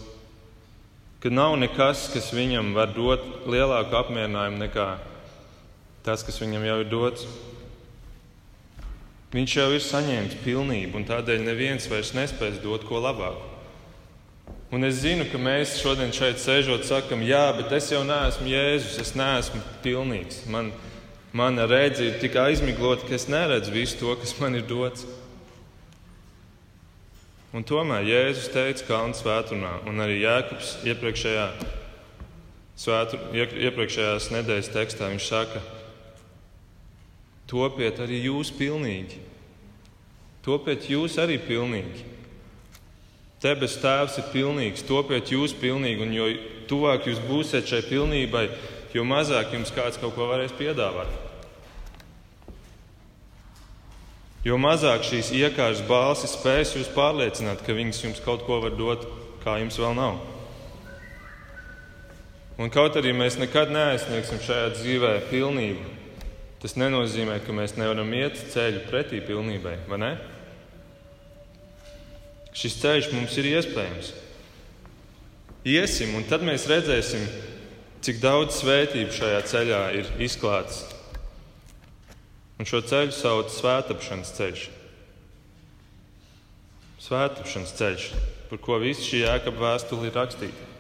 [1.23, 4.87] Ka nav nekas, kas viņam var dot lielāku apmierinājumu nekā
[6.05, 7.25] tas, kas viņam jau ir dots.
[9.35, 13.51] Viņš jau ir saņēmis pilnību, un tādēļ neviens vairs nespēs dot ko labāku.
[14.75, 18.97] Un es zinu, ka mēs šodien šeit sēžot, sakam, jā, bet es jau neesmu Jēzus,
[19.01, 20.43] es neesmu pilnīgs.
[20.51, 20.71] Man,
[21.35, 25.05] mana redze ir tik aizmiglota, ka es neredzu visu to, kas man ir dots.
[27.55, 31.45] Un tomēr Jēzus teica Kalnu svētdienā, un arī Jēkabs iepriekšējā,
[32.83, 35.61] svētu, iepriekšējās nedēļas tekstā viņš saka,
[37.47, 39.21] topiet arī jūs pilnīgi.
[40.43, 42.03] Topiet jūs arī pilnīgi.
[43.45, 46.27] Debes Tēvs ir pilnīgs, topiet jūs pilnīgi, un jo
[46.67, 48.49] tuvāk jūs būsiet šai pilnībai,
[48.91, 51.24] jo mazāk jums kāds kaut ko varēs piedāvāt.
[54.45, 59.07] Jo mazāk šīs iekārtas balsis spēs jūs pārliecināt, ka viņas jums kaut ko var dot,
[59.41, 60.19] kā jums vēl nav.
[62.61, 65.89] Un kaut arī mēs nekad neaizsniegsim šajā dzīvē pilnību,
[66.61, 70.13] tas nenozīmē, ka mēs nevaram iet ceļu pretī pilnībai, vai ne?
[72.55, 74.13] Šis ceļš mums ir iespējams.
[75.67, 77.25] Iesim, un tad mēs redzēsim,
[78.05, 80.85] cik daudz svētību šajā ceļā ir izklāts
[82.55, 84.61] Un šo ceļu sauc par svētāpšanas ceļš.
[87.03, 88.05] Svētāpšanas ceļš,
[88.49, 90.71] par ko visa šī jēkaba vēstule ir rakstīta.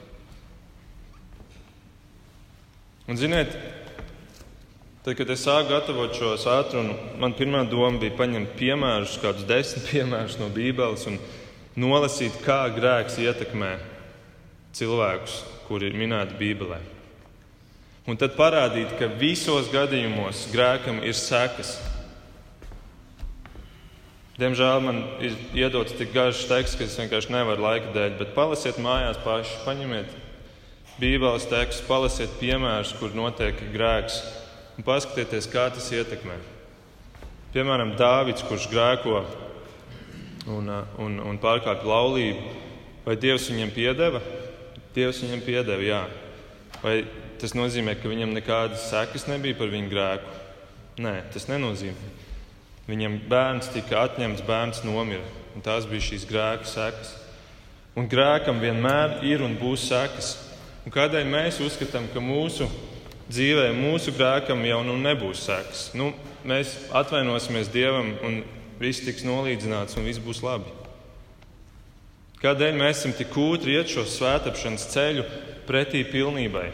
[3.05, 3.51] Un, ziniet,
[5.03, 9.85] tad, kad es sāku gatavot šo sātrunu, man pirmā doma bija paņemt piemērus, kādus desmit
[9.91, 11.19] piemērus no Bībeles un
[11.75, 13.75] nolasīt, kā grēks ietekmē
[14.75, 16.94] cilvēkus, kuri ir minēti Bībelē.
[18.05, 21.79] Un tad parādīt, ka visos gadījumos grēkam ir sekas.
[24.37, 28.77] Diemžēl man ir iedots tik garš teksts, ka es vienkārši nevaru laika dēļ, bet palasiet
[28.83, 30.13] mājās paši, paņemiet
[30.99, 34.21] Bībeles tekstu, palasiet piemērus, kur notiek grēks,
[34.77, 36.37] un paskatieties, kā tas ietekmē.
[37.55, 39.23] Piemēram, Dāvids, kurš grēko
[40.51, 42.55] un, un, un pārkāpj laulību,
[43.07, 44.21] vai Dievs viņam piedeva?
[44.95, 46.01] Dievs viņam piedeva, jā.
[46.83, 46.99] Vai
[47.41, 50.35] tas nozīmē, ka viņam nekādas sekas nebija par viņu grēku.
[51.03, 52.13] Nē, tas nenozīmē.
[52.87, 55.25] Viņam bērns tika atņemts, bērns nomira.
[55.65, 57.15] Tās bija šīs grēka sekas.
[57.95, 60.35] Un grēkam vienmēr ir un būs sekas.
[60.85, 62.67] Un kādēļ mēs uzskatām, ka mūsu
[63.31, 65.87] dzīvē, mūsu grēkam jau nu nebūs sekas?
[65.97, 66.11] Nu,
[66.45, 68.41] mēs atvainosimies Dievam, un
[68.79, 70.69] viss tiks nolīdzināts, un viss būs labi.
[72.43, 75.23] Kādēļ mēs esam tik kūtri iet šo svētāpšanas ceļu
[75.65, 76.67] pretī pilnībai?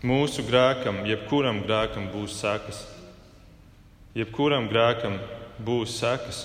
[0.00, 2.78] Mūsu grēkam, jebkuram grēkam būs sekas.
[4.16, 5.18] Jebkuram grēkam
[5.60, 6.38] būs sekas.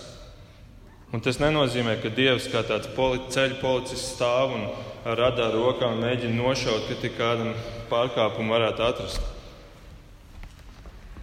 [1.15, 4.65] Un tas nenozīmē, ka Dievs kā tāds poli, ceļu policists stāv un
[5.08, 7.54] ar radāru rokā mēģina nošaut, ka tik kādam
[7.88, 9.30] pārkāpumu varētu atrast.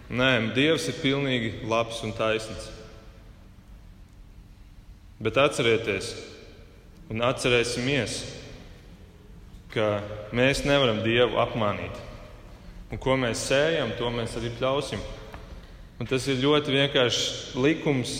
[0.09, 2.71] Nē, Dievs ir pilnīgi labs un taisnīgs.
[5.21, 6.09] Bet atcerieties,
[7.13, 8.17] un atcerēsimies,
[9.75, 9.99] ka
[10.33, 12.01] mēs nevaram Dievu apmānīt.
[12.93, 15.01] Un ko mēs sējam, to mēs arī pļausim.
[15.97, 18.11] Un tas ir ļoti vienkāršs likums.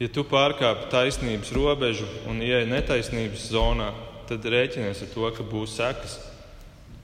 [0.00, 3.92] Ja tu pārkāp taisnības robežu un ieej netaisnības zonā,
[4.26, 6.16] tad rēķinies ar to, ka būs sekas.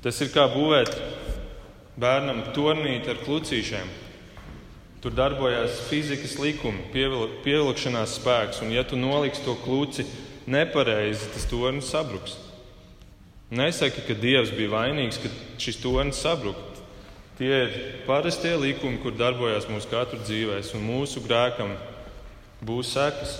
[0.02, 0.90] Tas ir kā būvēt
[2.02, 3.92] bērnam turnīti ar klucīšiem.
[5.04, 6.88] Tur darbojās fizikas likumi,
[7.44, 10.08] pievilkšanās spēks, un ja tu noliksi to kluci
[10.50, 12.40] nepareizi, tas tornis sabruks.
[13.50, 15.30] Nesaki, ka Dievs bija vainīgs, ka
[15.62, 16.62] šis tornis sabruka.
[17.36, 17.74] Tie ir
[18.06, 21.74] parastie likumi, kur darbojas mūsu katru dzīvē, un mūsu grēkam
[22.64, 23.36] būs sekas.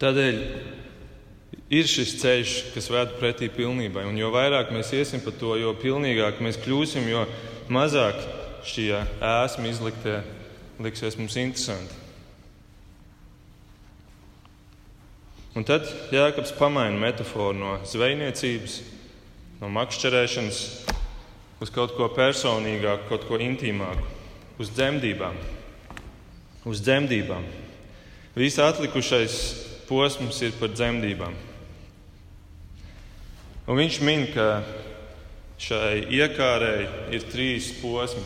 [0.00, 0.40] Tādēļ
[1.70, 4.04] ir šis ceļš, kas ved pretī pilnībai.
[4.10, 7.24] Un jo vairāk mēs iesim pa to, jo pilnīgāk mēs kļūsim, jo
[7.72, 8.18] mazāk
[8.66, 10.20] šie ēsmi izliktie
[10.82, 12.09] liksies mums interesanti.
[15.50, 18.76] Un tad Jēkabs pamaina metaforu no zvejniecības,
[19.58, 20.60] no makšķerēšanas
[21.60, 24.04] uz kaut ko personīgāku, kaut ko intīmāku,
[24.62, 25.34] uz dzemdībām.
[26.70, 27.48] Uz dzemdībām.
[28.38, 29.40] Viss atlikušais
[29.88, 31.34] posms ir par dzemdībām.
[33.66, 34.62] Un viņš min, ka
[35.58, 38.22] šai iekārai ir trīs posmi.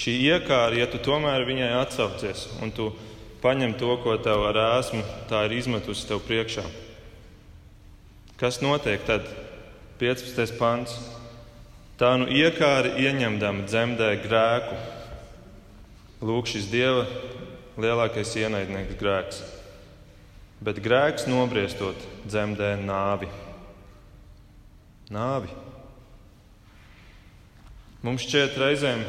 [0.00, 2.88] Šī iekāra, ja tu tomēr viņai atsaucies un tu
[3.42, 6.64] paņem to, ko tev ar ēsmu tā ir izmetusi tev priekšā.
[8.40, 9.26] Kas notiek tad?
[10.00, 10.56] 15.
[10.56, 10.94] pants.
[12.00, 14.78] Tā nu iekāra ieņemdama dzemdē grēku.
[16.24, 17.04] Lūk, šis Dieva
[17.80, 19.42] lielākais ienaidnieks grēks.
[20.64, 23.28] Bet grēks nobriestot dzemdē nāvi.
[25.12, 25.52] Nāvi.
[28.00, 29.04] Mums šķiet reizēm,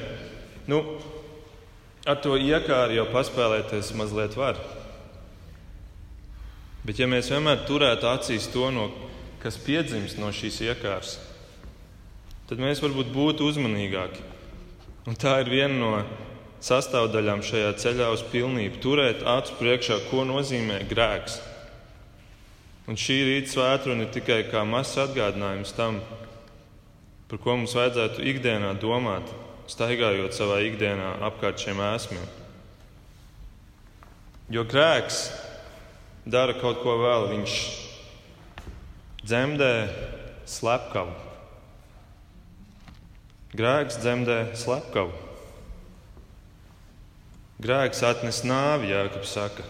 [0.68, 0.82] nu,
[2.06, 4.60] ar to iekāru jau paspēlēties mazliet var.
[6.82, 8.88] Bet, ja mēs vienmēr turētu acīs to, no,
[9.44, 11.20] kas piedzimst no šīs iekārtas,
[12.50, 14.26] tad mēs varbūt būtu uzmanīgāki.
[15.10, 15.92] Un tā ir viena no
[16.62, 18.82] sastāvdaļām šajā ceļā uz pilnību.
[18.82, 21.40] Turēt acu priekšā, ko nozīmē grēks.
[22.90, 26.02] Un šī rīta svētdiena ir tikai kā mazs atgādinājums tam,
[27.30, 29.30] par ko mums vajadzētu ikdienā domāt,
[29.72, 32.28] staigājot savā ikdienā apkārt šiem ēsmiem.
[34.52, 35.24] Jo grēks
[36.28, 37.30] dara kaut ko vēl.
[37.32, 37.58] Viņš
[39.24, 39.74] dzemdē
[40.50, 41.14] slepkavu.
[43.56, 45.14] Grēks dzemdē slepkavu.
[47.62, 49.64] Grēks atnes nāvi, Jānis saka.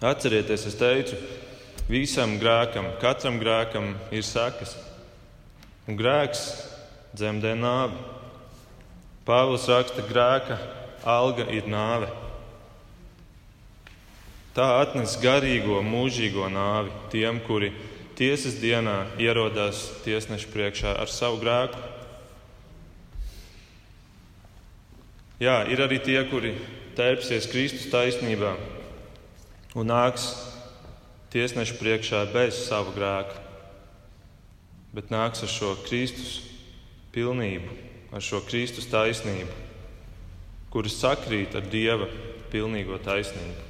[0.00, 1.16] Atcerieties, es teicu,
[1.88, 4.74] visam grēkam, katram grēkam ir sekas.
[5.88, 6.69] Un grēks
[7.16, 7.98] dzemdē nāvi.
[9.26, 10.58] Pāvils raksta, ka grēka
[11.06, 12.08] alga ir nāve.
[14.56, 17.70] Tā atnes garīgo, mūžīgo nāvi tiem, kuri
[18.18, 21.78] tiesas dienā ierodās tiesneša priekšā ar savu grēku.
[25.40, 26.52] Jā, ir arī tie, kuri
[26.98, 28.56] tērpsies Kristus taisnībā
[29.78, 30.34] un nāks
[31.32, 33.38] tiesneša priekšā bez sava grēka,
[34.92, 36.49] bet nāks ar šo Kristus
[37.14, 37.74] pilnību,
[38.14, 39.50] ar šo Kristus taisnību,
[40.70, 42.08] kuras sakrīt ar Dieva
[42.52, 43.66] pilnīgo taisnību.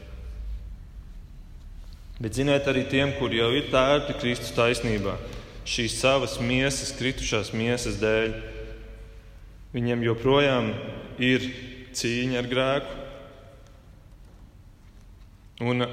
[2.20, 5.16] Bet ziniet, arī tiem, kur jau ir tērti Kristus taisnībā,
[5.64, 8.34] šīs savas miesas, kritušās miesas dēļ,
[9.72, 10.72] viņiem joprojām
[11.22, 11.46] ir
[11.96, 12.98] cīņa ar grēku.
[15.60, 15.84] Un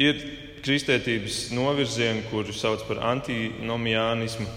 [0.00, 0.24] ir
[0.64, 4.48] kristietības novirzieni, kurus sauc par antinomiānismu,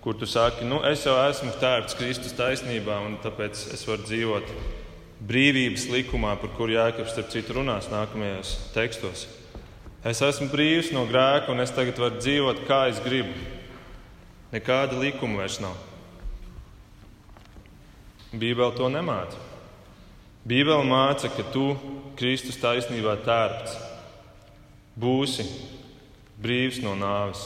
[0.00, 4.54] kur tu saki, nu, es jau esmu tērpts Kristus taisnībā, un tāpēc es varu dzīvot
[5.28, 9.26] brīvības likumā, par kuru Jēkabs starp citu runās nākamajos tekstos.
[10.00, 13.34] Es esmu brīvs no grēka, un es tagad varu dzīvot, kā es gribu.
[14.50, 15.76] Nekāda likuma vairs nav.
[18.32, 19.36] Bībele to nemāca.
[20.48, 21.74] Bībele māca, ka tu
[22.16, 23.76] Kristus taisnībā tērpts,
[24.96, 25.44] būsi
[26.40, 27.44] brīvs no nāves.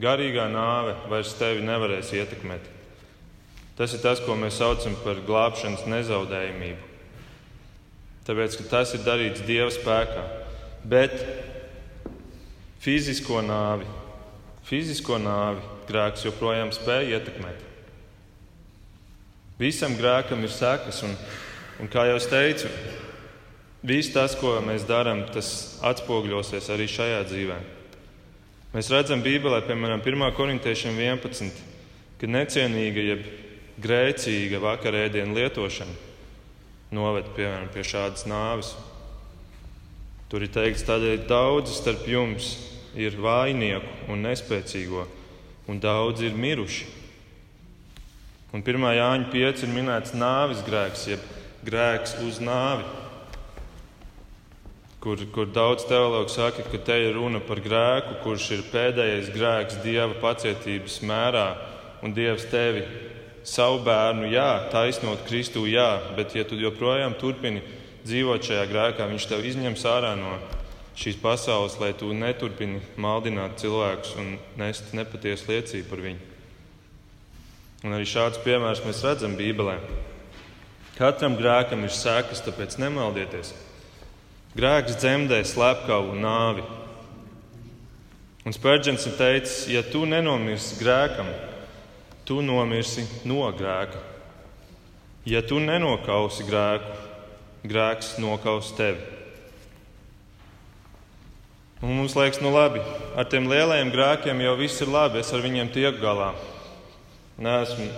[0.00, 2.70] Garīgā nāve vairs tevi nevarēs ietekmēt.
[3.78, 6.90] Tas ir tas, ko mēs saucam par glābšanas nezaudējumību.
[8.26, 10.24] Tāpēc, ka tas ir darīts Dieva spēkā.
[10.84, 11.14] Bet
[12.82, 13.86] fizisko nāvi,
[14.66, 17.62] fizisko nāvi grēks joprojām spēj ietekmēt.
[19.60, 21.14] Visam grēkam ir sekas, un,
[21.82, 22.70] un kā jau teicu,
[23.86, 27.73] viss tas, ko mēs darām, tas atspoguļosies arī šajā dzīvēm.
[28.74, 30.24] Mēs redzam Bībelē, piemēram, 1.
[30.34, 31.60] korintiešiem 11,
[32.18, 33.28] ka necienīga, jeb
[33.84, 35.94] grēcīga vakarēdienu lietošana
[36.94, 38.72] noved piemēram, pie šādas nāves.
[40.30, 42.50] Tur ir teikts, tādēļ daudzi starp jums
[42.98, 45.06] ir vainīgu un nespēcīgo,
[45.70, 46.90] un daudzi ir miruši.
[48.54, 48.90] Un 1.
[48.98, 51.22] Jāņa 5 ir minēts nāvis grēks, jeb
[51.66, 52.86] grēks uz nāvi.
[55.04, 59.82] Kur, kur daudz teologu saka, ka te ir runa par grēku, kurš ir pēdējais grēks
[59.84, 61.48] Dieva pacietības mērā,
[62.00, 62.86] un Dievs tevi
[63.44, 67.60] savu bērnu, jā, taisnot Kristu, jā, bet ja tu joprojām turpini
[68.06, 70.38] dzīvot šajā grēkā, viņš tev izņems ārā no
[70.96, 76.32] šīs pasaules, lai tu neturpini maldināt cilvēkus un nest nepatiesu liecību par viņu.
[77.84, 79.76] Un arī šādus piemērus mēs redzam Bībelē.
[80.96, 83.52] Katram grēkam ir sekas, tāpēc nemaldieties.
[84.54, 86.62] Grēks dzemdē slepkavu nāvi.
[88.46, 91.26] Un Spērģents ir teicis, ja tu nenomirsi grēkam,
[92.28, 93.98] tu nomirsi no grēka.
[95.26, 96.94] Ja tu nenokausi grēku,
[97.66, 99.02] grēks nokaus tevi.
[101.82, 102.78] Un mums liekas, nu labi,
[103.18, 106.30] ar tiem lielajiem grēkiem jau viss ir labi, es ar viņiem tieku galā.
[107.42, 107.90] Neesmu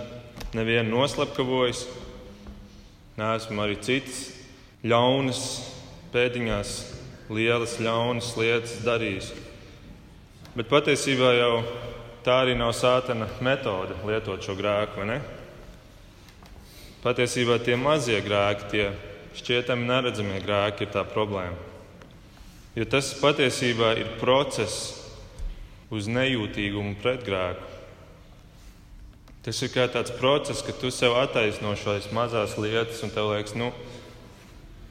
[0.57, 1.85] nevienu noslepkavojis,
[3.21, 4.31] neesmu arī citas
[4.81, 5.45] ļaunas,
[6.13, 6.73] pēdiņās
[7.33, 9.31] lielas ļaunas lietas darījis.
[10.57, 11.51] Bet patiesībā jau
[12.25, 15.17] tā arī nav sātana metode lietot šo grēku, vai ne?
[17.03, 18.85] Patiesībā tie mazie grēki, tie
[19.37, 21.55] šķietami neredzamie grēki ir tā problēma.
[22.77, 24.95] Jo tas patiesībā ir process
[25.93, 27.75] uz nejūtīgumu pret grēku.
[29.47, 33.55] Tas ir kā tāds process, ka tu sev attaisno šīs mazās lietas, un tev liekas,
[33.55, 33.71] nu,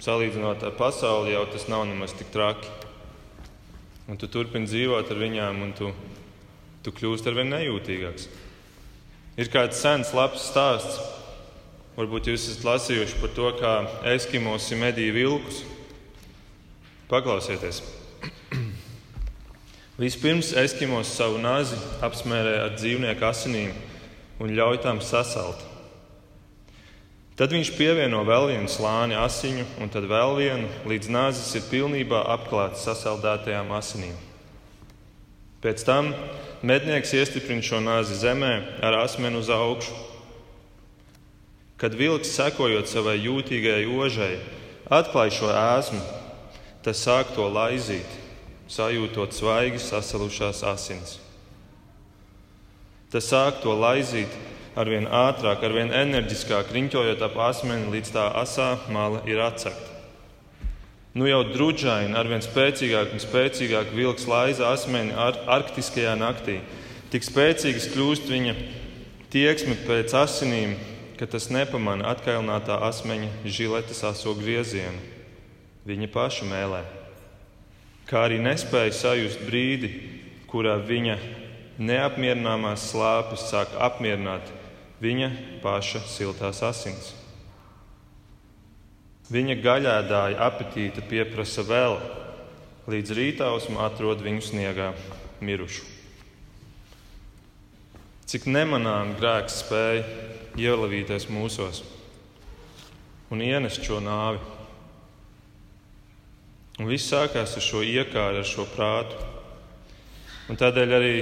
[0.04, 2.68] salīdzinot ar pasauli, jau tas nav nemaz tik traki.
[4.06, 5.90] Un tu turpini dzīvot ar viņām, un tu,
[6.86, 8.28] tu kļūsti ar vien nejūtīgāks.
[9.36, 11.00] Ir kāds sens, labs stāsts.
[11.96, 13.72] Varbūt jūs esat lasījuši par to, kā
[14.12, 15.62] eskimosi medīja vilkus.
[17.08, 17.80] Paklausieties!
[20.02, 23.72] Vispirms eskimos savu nāzi apsmērē ar dzīvnieku asinīm
[24.44, 25.62] un ļauj tām sasalt.
[27.36, 32.22] Tad viņš pievieno vēl vienu slāni asiņu, un tad vēl vienu, līdz nāzis ir pilnībā
[32.32, 34.14] apklāts sasaldētajām asinīm.
[35.60, 36.14] Pēc tam
[36.64, 39.92] mednieks iestiprina šo nāzi zemē ar asmeni uz augšu.
[41.76, 44.32] Kad vilks, sekojot savai jūtīgajai ožai,
[44.88, 46.00] atklāj šo ēsmu,
[46.86, 48.16] tas sāk to laizīt,
[48.72, 51.18] sajūtot svaigi sasalušās asinis.
[53.12, 54.32] Tas sāk to laizīt
[54.76, 59.94] arvien ātrāk, arvien enerģiskāk, riņķojot ap asmeni, līdz tā asā mala ir atcakta.
[61.16, 66.58] Nu jau drudžaini, arvien spēcīgāk un spēcīgāk vilks laiza asmeni ar arktiskajā naktī.
[67.08, 68.52] Tik spēcīgs kļūst viņa
[69.32, 70.74] tieksme pēc asinīm,
[71.16, 75.00] ka tas nepamana atkailinātā asmeņa žiletes aso griezienu,
[75.88, 76.82] viņa paša mēlē.
[78.06, 79.88] Kā arī nespēja sajust brīdi,
[80.52, 81.16] kurā viņa
[81.80, 84.52] neapmierināmās slāpes sāk apmierināt
[85.02, 85.30] viņa
[85.64, 87.12] paša siltās asins.
[89.32, 91.98] Viņa gaļēdāja apetīte pieprasa vēl,
[92.86, 94.92] līdz rītausmu atrod viņu sniegā
[95.42, 95.82] mirušu.
[98.26, 100.06] Cik nemanām grēks spēja
[100.58, 101.82] ielavīties mūsos
[103.30, 104.40] un ienest šo nāvi.
[106.76, 109.18] Un viss sākās ar šo iekāru, ar šo prātu.
[110.50, 111.14] Un tādēļ arī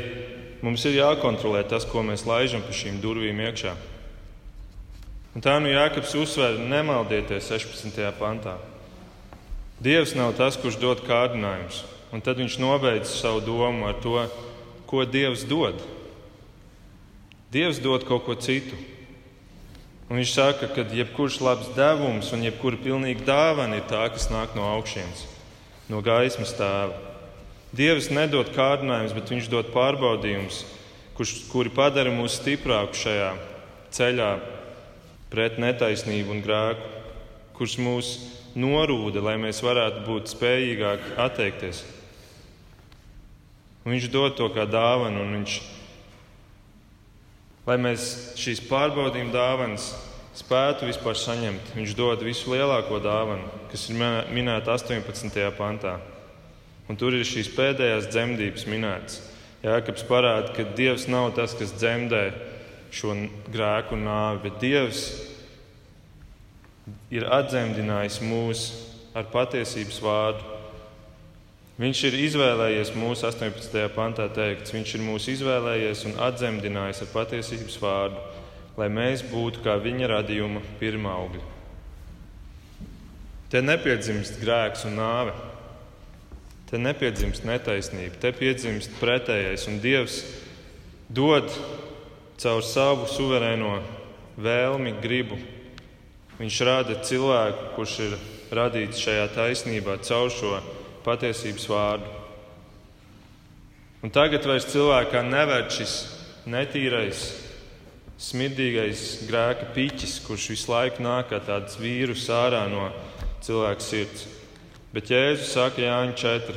[0.65, 3.75] Mums ir jākontrolē tas, ko mēs laižam pa šīm durvīm iekšā.
[5.37, 8.01] Un tā nu Jānis uzsver, nemaldieties 16.
[8.17, 8.55] pantā.
[9.85, 11.83] Dievs nav tas, kurš dod kārdinājumus,
[12.15, 14.17] un tad viņš nobeidz savu domu ar to,
[14.89, 15.83] ko Dievs dod.
[17.53, 18.79] Dievs dod kaut ko citu.
[20.09, 24.57] Un viņš saka, ka jebkurš labs devums un jebkura pilnīga dāvana ir tā, kas nāk
[24.57, 25.27] no augšas,
[25.93, 27.14] no gaismas tēva.
[27.75, 30.63] Dievs nedod kārdinājumus, bet Viņš dod pārbaudījumus,
[31.51, 33.33] kuri padara mūs stiprākus šajā
[33.95, 34.31] ceļā
[35.31, 36.93] pret netaisnību un grēku,
[37.59, 38.13] kurš mūs
[38.59, 41.83] norūda, lai mēs varētu būt spējīgāki atteikties.
[43.85, 45.59] Un viņš dod to kā dāvanu, un viņš,
[47.67, 48.09] lai mēs
[48.41, 49.91] šīs pārbaudījuma dāvanas
[50.35, 53.99] spētu vispār saņemt, viņš dod visu lielāko dāvanu, kas ir
[54.35, 55.43] minēta 18.
[55.59, 55.99] pantā.
[56.89, 59.21] Un tur ir šīs pēdējās dzemdības minētas.
[59.65, 62.27] Jēkabs parāda, ka Dievs nav tas, kas dzemdē
[62.93, 63.15] šo
[63.49, 65.07] grēku un nāvi, bet Dievs
[67.15, 68.67] ir atdzemdinājis mūs
[69.17, 70.51] ar patiesības vārdu.
[71.81, 73.81] Viņš ir izvēlējies mūsu 18.
[73.97, 78.21] pantā teikts, viņš ir mūs izvēlējies un atdzemdinājis ar patiesības vārdu,
[78.79, 81.49] lai mēs būtu kā viņa radījuma pirmā augļa.
[83.51, 85.35] Te nepiedzimst grēks un nāve.
[86.75, 89.69] Te nepiedzimst netaisnība, te piedzimst pretējais.
[89.71, 90.17] Un Dievs
[91.07, 91.47] dod
[92.43, 93.77] caur savu suverēno
[94.43, 95.39] vēlmi, gribu.
[96.41, 98.19] Viņš rada cilvēku, kurš ir
[98.59, 100.59] radīts šajā taisnībā caur šo
[101.07, 102.11] patiesības vārdu.
[104.03, 105.97] Un tagad vairs cilvēkā nevērt šis
[106.51, 107.25] netīrais,
[108.19, 112.91] smirdīgais grēka piķis, kurš visu laiku nāk kā tāds vīrus ārā no
[113.47, 114.33] cilvēka sirds.
[114.95, 116.53] Bet Jēzus saka Jāņa 4,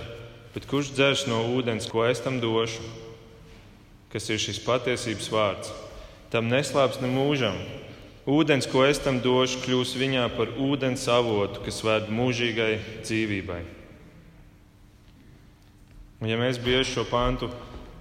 [0.54, 2.84] bet kurš dzers no ūdens, ko es tam došu,
[4.14, 5.72] kas ir šis patiesības vārds,
[6.30, 7.58] tam neslāps ne mūžam.
[8.30, 12.76] Ūdens, ko es tam došu, kļūs viņā par ūdens avotu, kas ved mūžīgai
[13.08, 13.62] dzīvībai.
[16.22, 17.50] Un, ja mēs bieži šo pantu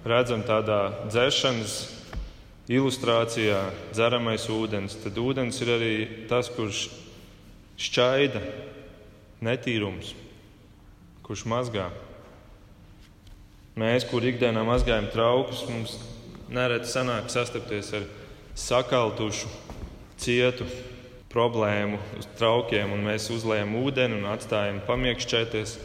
[0.05, 1.79] redzam tādā dzeršanas
[2.69, 3.63] ilustrācijā,
[3.95, 5.91] dzeramais ūdens, tad ūdens ir arī
[6.29, 6.85] tas, kurš
[7.87, 8.45] šķaida
[9.41, 10.13] netīrums,
[11.27, 11.89] kurš mazgā.
[13.77, 15.97] Mēs, kur ikdienā mazgājam traukus, mums
[16.49, 18.05] nereti sanāk sastapties ar
[18.57, 19.49] sakaltušu,
[20.17, 20.65] cietu
[21.29, 25.75] problēmu uz traukiem, un mēs uzliekam ūdeni un atstājam pamiekšķēties,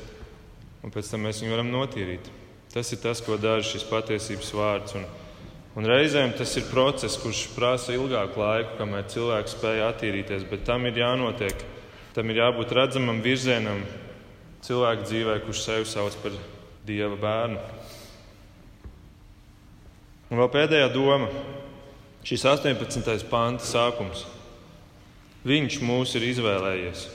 [0.86, 2.30] un pēc tam mēs viņu varam notīrīt.
[2.72, 4.95] Tas ir tas, ko dara šis patiesības vārds.
[4.97, 5.05] Un,
[5.76, 10.88] un reizēm tas ir process, kurš prasa ilgāku laiku, kamēr cilvēks spēj attīrīties, bet tam
[10.88, 11.66] ir jānotiek.
[12.16, 13.82] Tam ir jābūt redzamam virzienam
[14.63, 16.37] cilvēka dzīvē, kurš sevi sauc par
[16.87, 17.63] dieva bērnu.
[20.33, 21.29] Un vēl pēdējā doma,
[22.25, 23.27] šis 18.
[23.31, 24.25] panta sākums.
[25.43, 27.09] Viņš mūs ir izvēlējies.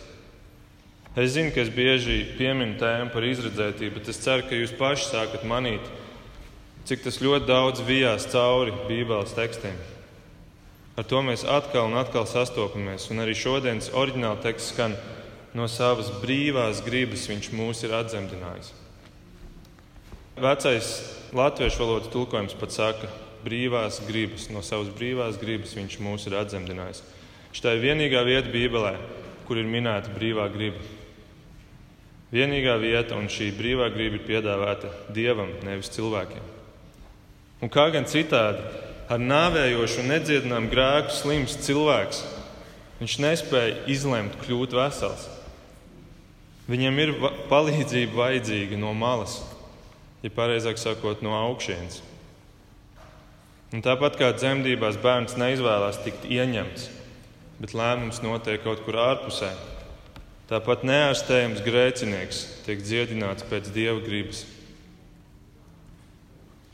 [1.18, 5.08] Es zinu, ka es bieži pieminu tēmu par izredzētību, bet es ceru, ka jūs paši
[5.08, 5.88] sākat manīt,
[6.86, 9.80] cik tas ļoti daudz vijās cauri Bībeles tekstiem.
[10.98, 14.94] Ar to mēs atkal un atkal sastopamies, un arī šodienas oriģināla teksts skan
[15.56, 18.74] no savas brīvās gribas viņš mūs ir atzemdinājis.
[20.38, 20.90] Vecais
[21.34, 23.10] latviešu valodas tulkojums pat saka,
[23.46, 27.02] brīvās gribas, no savas brīvās gribas viņš mūs ir atzemdinājis.
[27.56, 28.98] Šī ir vienīgā vieta Bībelē,
[29.48, 30.84] kur ir minēta brīvā griba.
[32.34, 36.44] Vienīgā vieta, un šī brīvā griba ir piedāvāta dievam, nevis cilvēkiem.
[37.64, 38.62] Un kā gan citādi,
[39.10, 42.22] ar nāvējošu un nedziedināmu grēku slims cilvēks,
[43.00, 45.30] viņš nespēja izlemt kļūt vesels.
[46.68, 47.14] Viņam ir
[47.48, 49.40] palīdzība vajadzīga no malas
[50.24, 51.34] ja pareizāk sakot, no.
[53.68, 56.86] Un tāpat kā dzemdībās bērns neizvēlās tikt ieņemts,
[57.60, 59.52] bet lēmums notiek kaut kur ārpusē,
[60.48, 64.46] tāpat neārstējams grēcinieks tiek dziedināts pēc dieva gribas.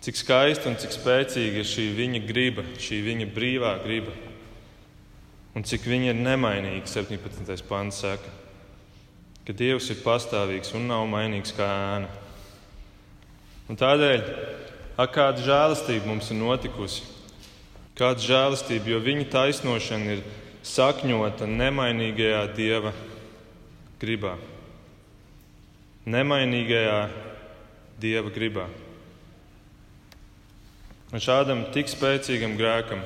[0.04, 4.14] Cik skaista un cik spēcīga ir šī viņa griba, šī viņa brīvā griba,
[5.56, 7.64] un cik viņa ir nemainīga, 17.
[7.70, 8.43] pāns saka,
[9.44, 12.12] ka Dievs ir pastāvīgs un nav mainīgs kā ēna.
[13.72, 14.24] Un tādēļ,
[15.00, 17.04] ak, kāda žēlastība mums ir notikusi,
[18.00, 20.24] kāda žēlastība, jo viņa taisnošana ir
[20.64, 22.94] sakņota nemainīgajā dieva
[24.02, 24.38] gribā.
[26.08, 27.02] Nemainīgajā
[28.04, 28.68] dieva gribā.
[31.14, 33.04] Un šādam tik spēcīgam grēkam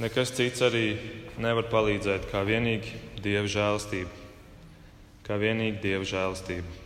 [0.00, 0.96] nekas cits arī
[1.40, 4.10] nevar palīdzēt kā vienīgi dieva žēlastība.
[5.30, 6.80] Kā vienīgi dieva žēlastība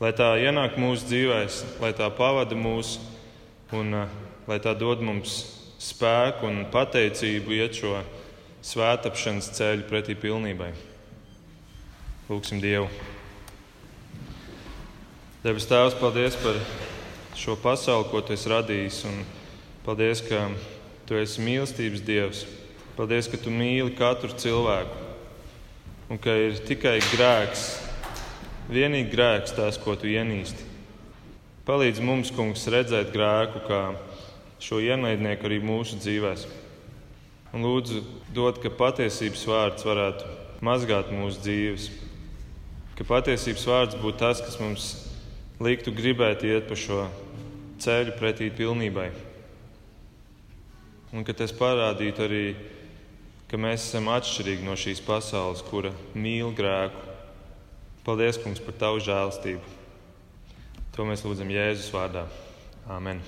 [0.00, 2.96] lai tā ienāk mūsu dzīvēs, lai tā pavada mūs
[3.76, 4.12] un uh,
[4.48, 5.42] lai tā dod mums
[5.80, 7.98] spēku un pateicību iet šo
[8.64, 10.72] svētāpšanas ceļu pretī pilnībai.
[12.30, 12.88] Lūksim Dievu.
[15.44, 16.56] Debes Tēvs, paldies par
[17.36, 19.22] šo pasauli, ko Tu esi radījis, un
[19.84, 20.48] paldies, ka
[21.08, 22.44] Tu esi mīlestības Dievs.
[22.96, 25.09] Paldies, ka Tu mīli katru cilvēku
[26.10, 27.68] un ka ir tikai grēks
[28.70, 30.66] vienīgi grēks tās, ko tu ienīsti.
[31.66, 33.80] Palīdz mums, kungs, redzēt grēku kā
[34.62, 36.58] šo ienaidnieku arī mūsu dzīvēm.
[37.54, 38.02] Un lūdzu,
[38.34, 40.28] dod, ka patiesības vārds varētu
[40.62, 41.88] mazgāt mūsu dzīves,
[42.98, 44.90] ka patiesības vārds būtu tas, kas mums
[45.62, 47.08] liktu gribēt iet pa šo
[47.82, 49.08] ceļu pretī pilnībai.
[51.10, 52.44] Un ka tas parādītu arī,
[53.50, 57.08] ka mēs esam atšķirīgi no šīs pasaules, kura mīl grēku.
[58.06, 59.76] Paldies, Kungs, par Tavu žēlstību.
[60.94, 62.26] To mēs lūdzam Jēzus vārdā.
[62.90, 63.22] Āmen!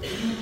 [0.00, 0.39] thank you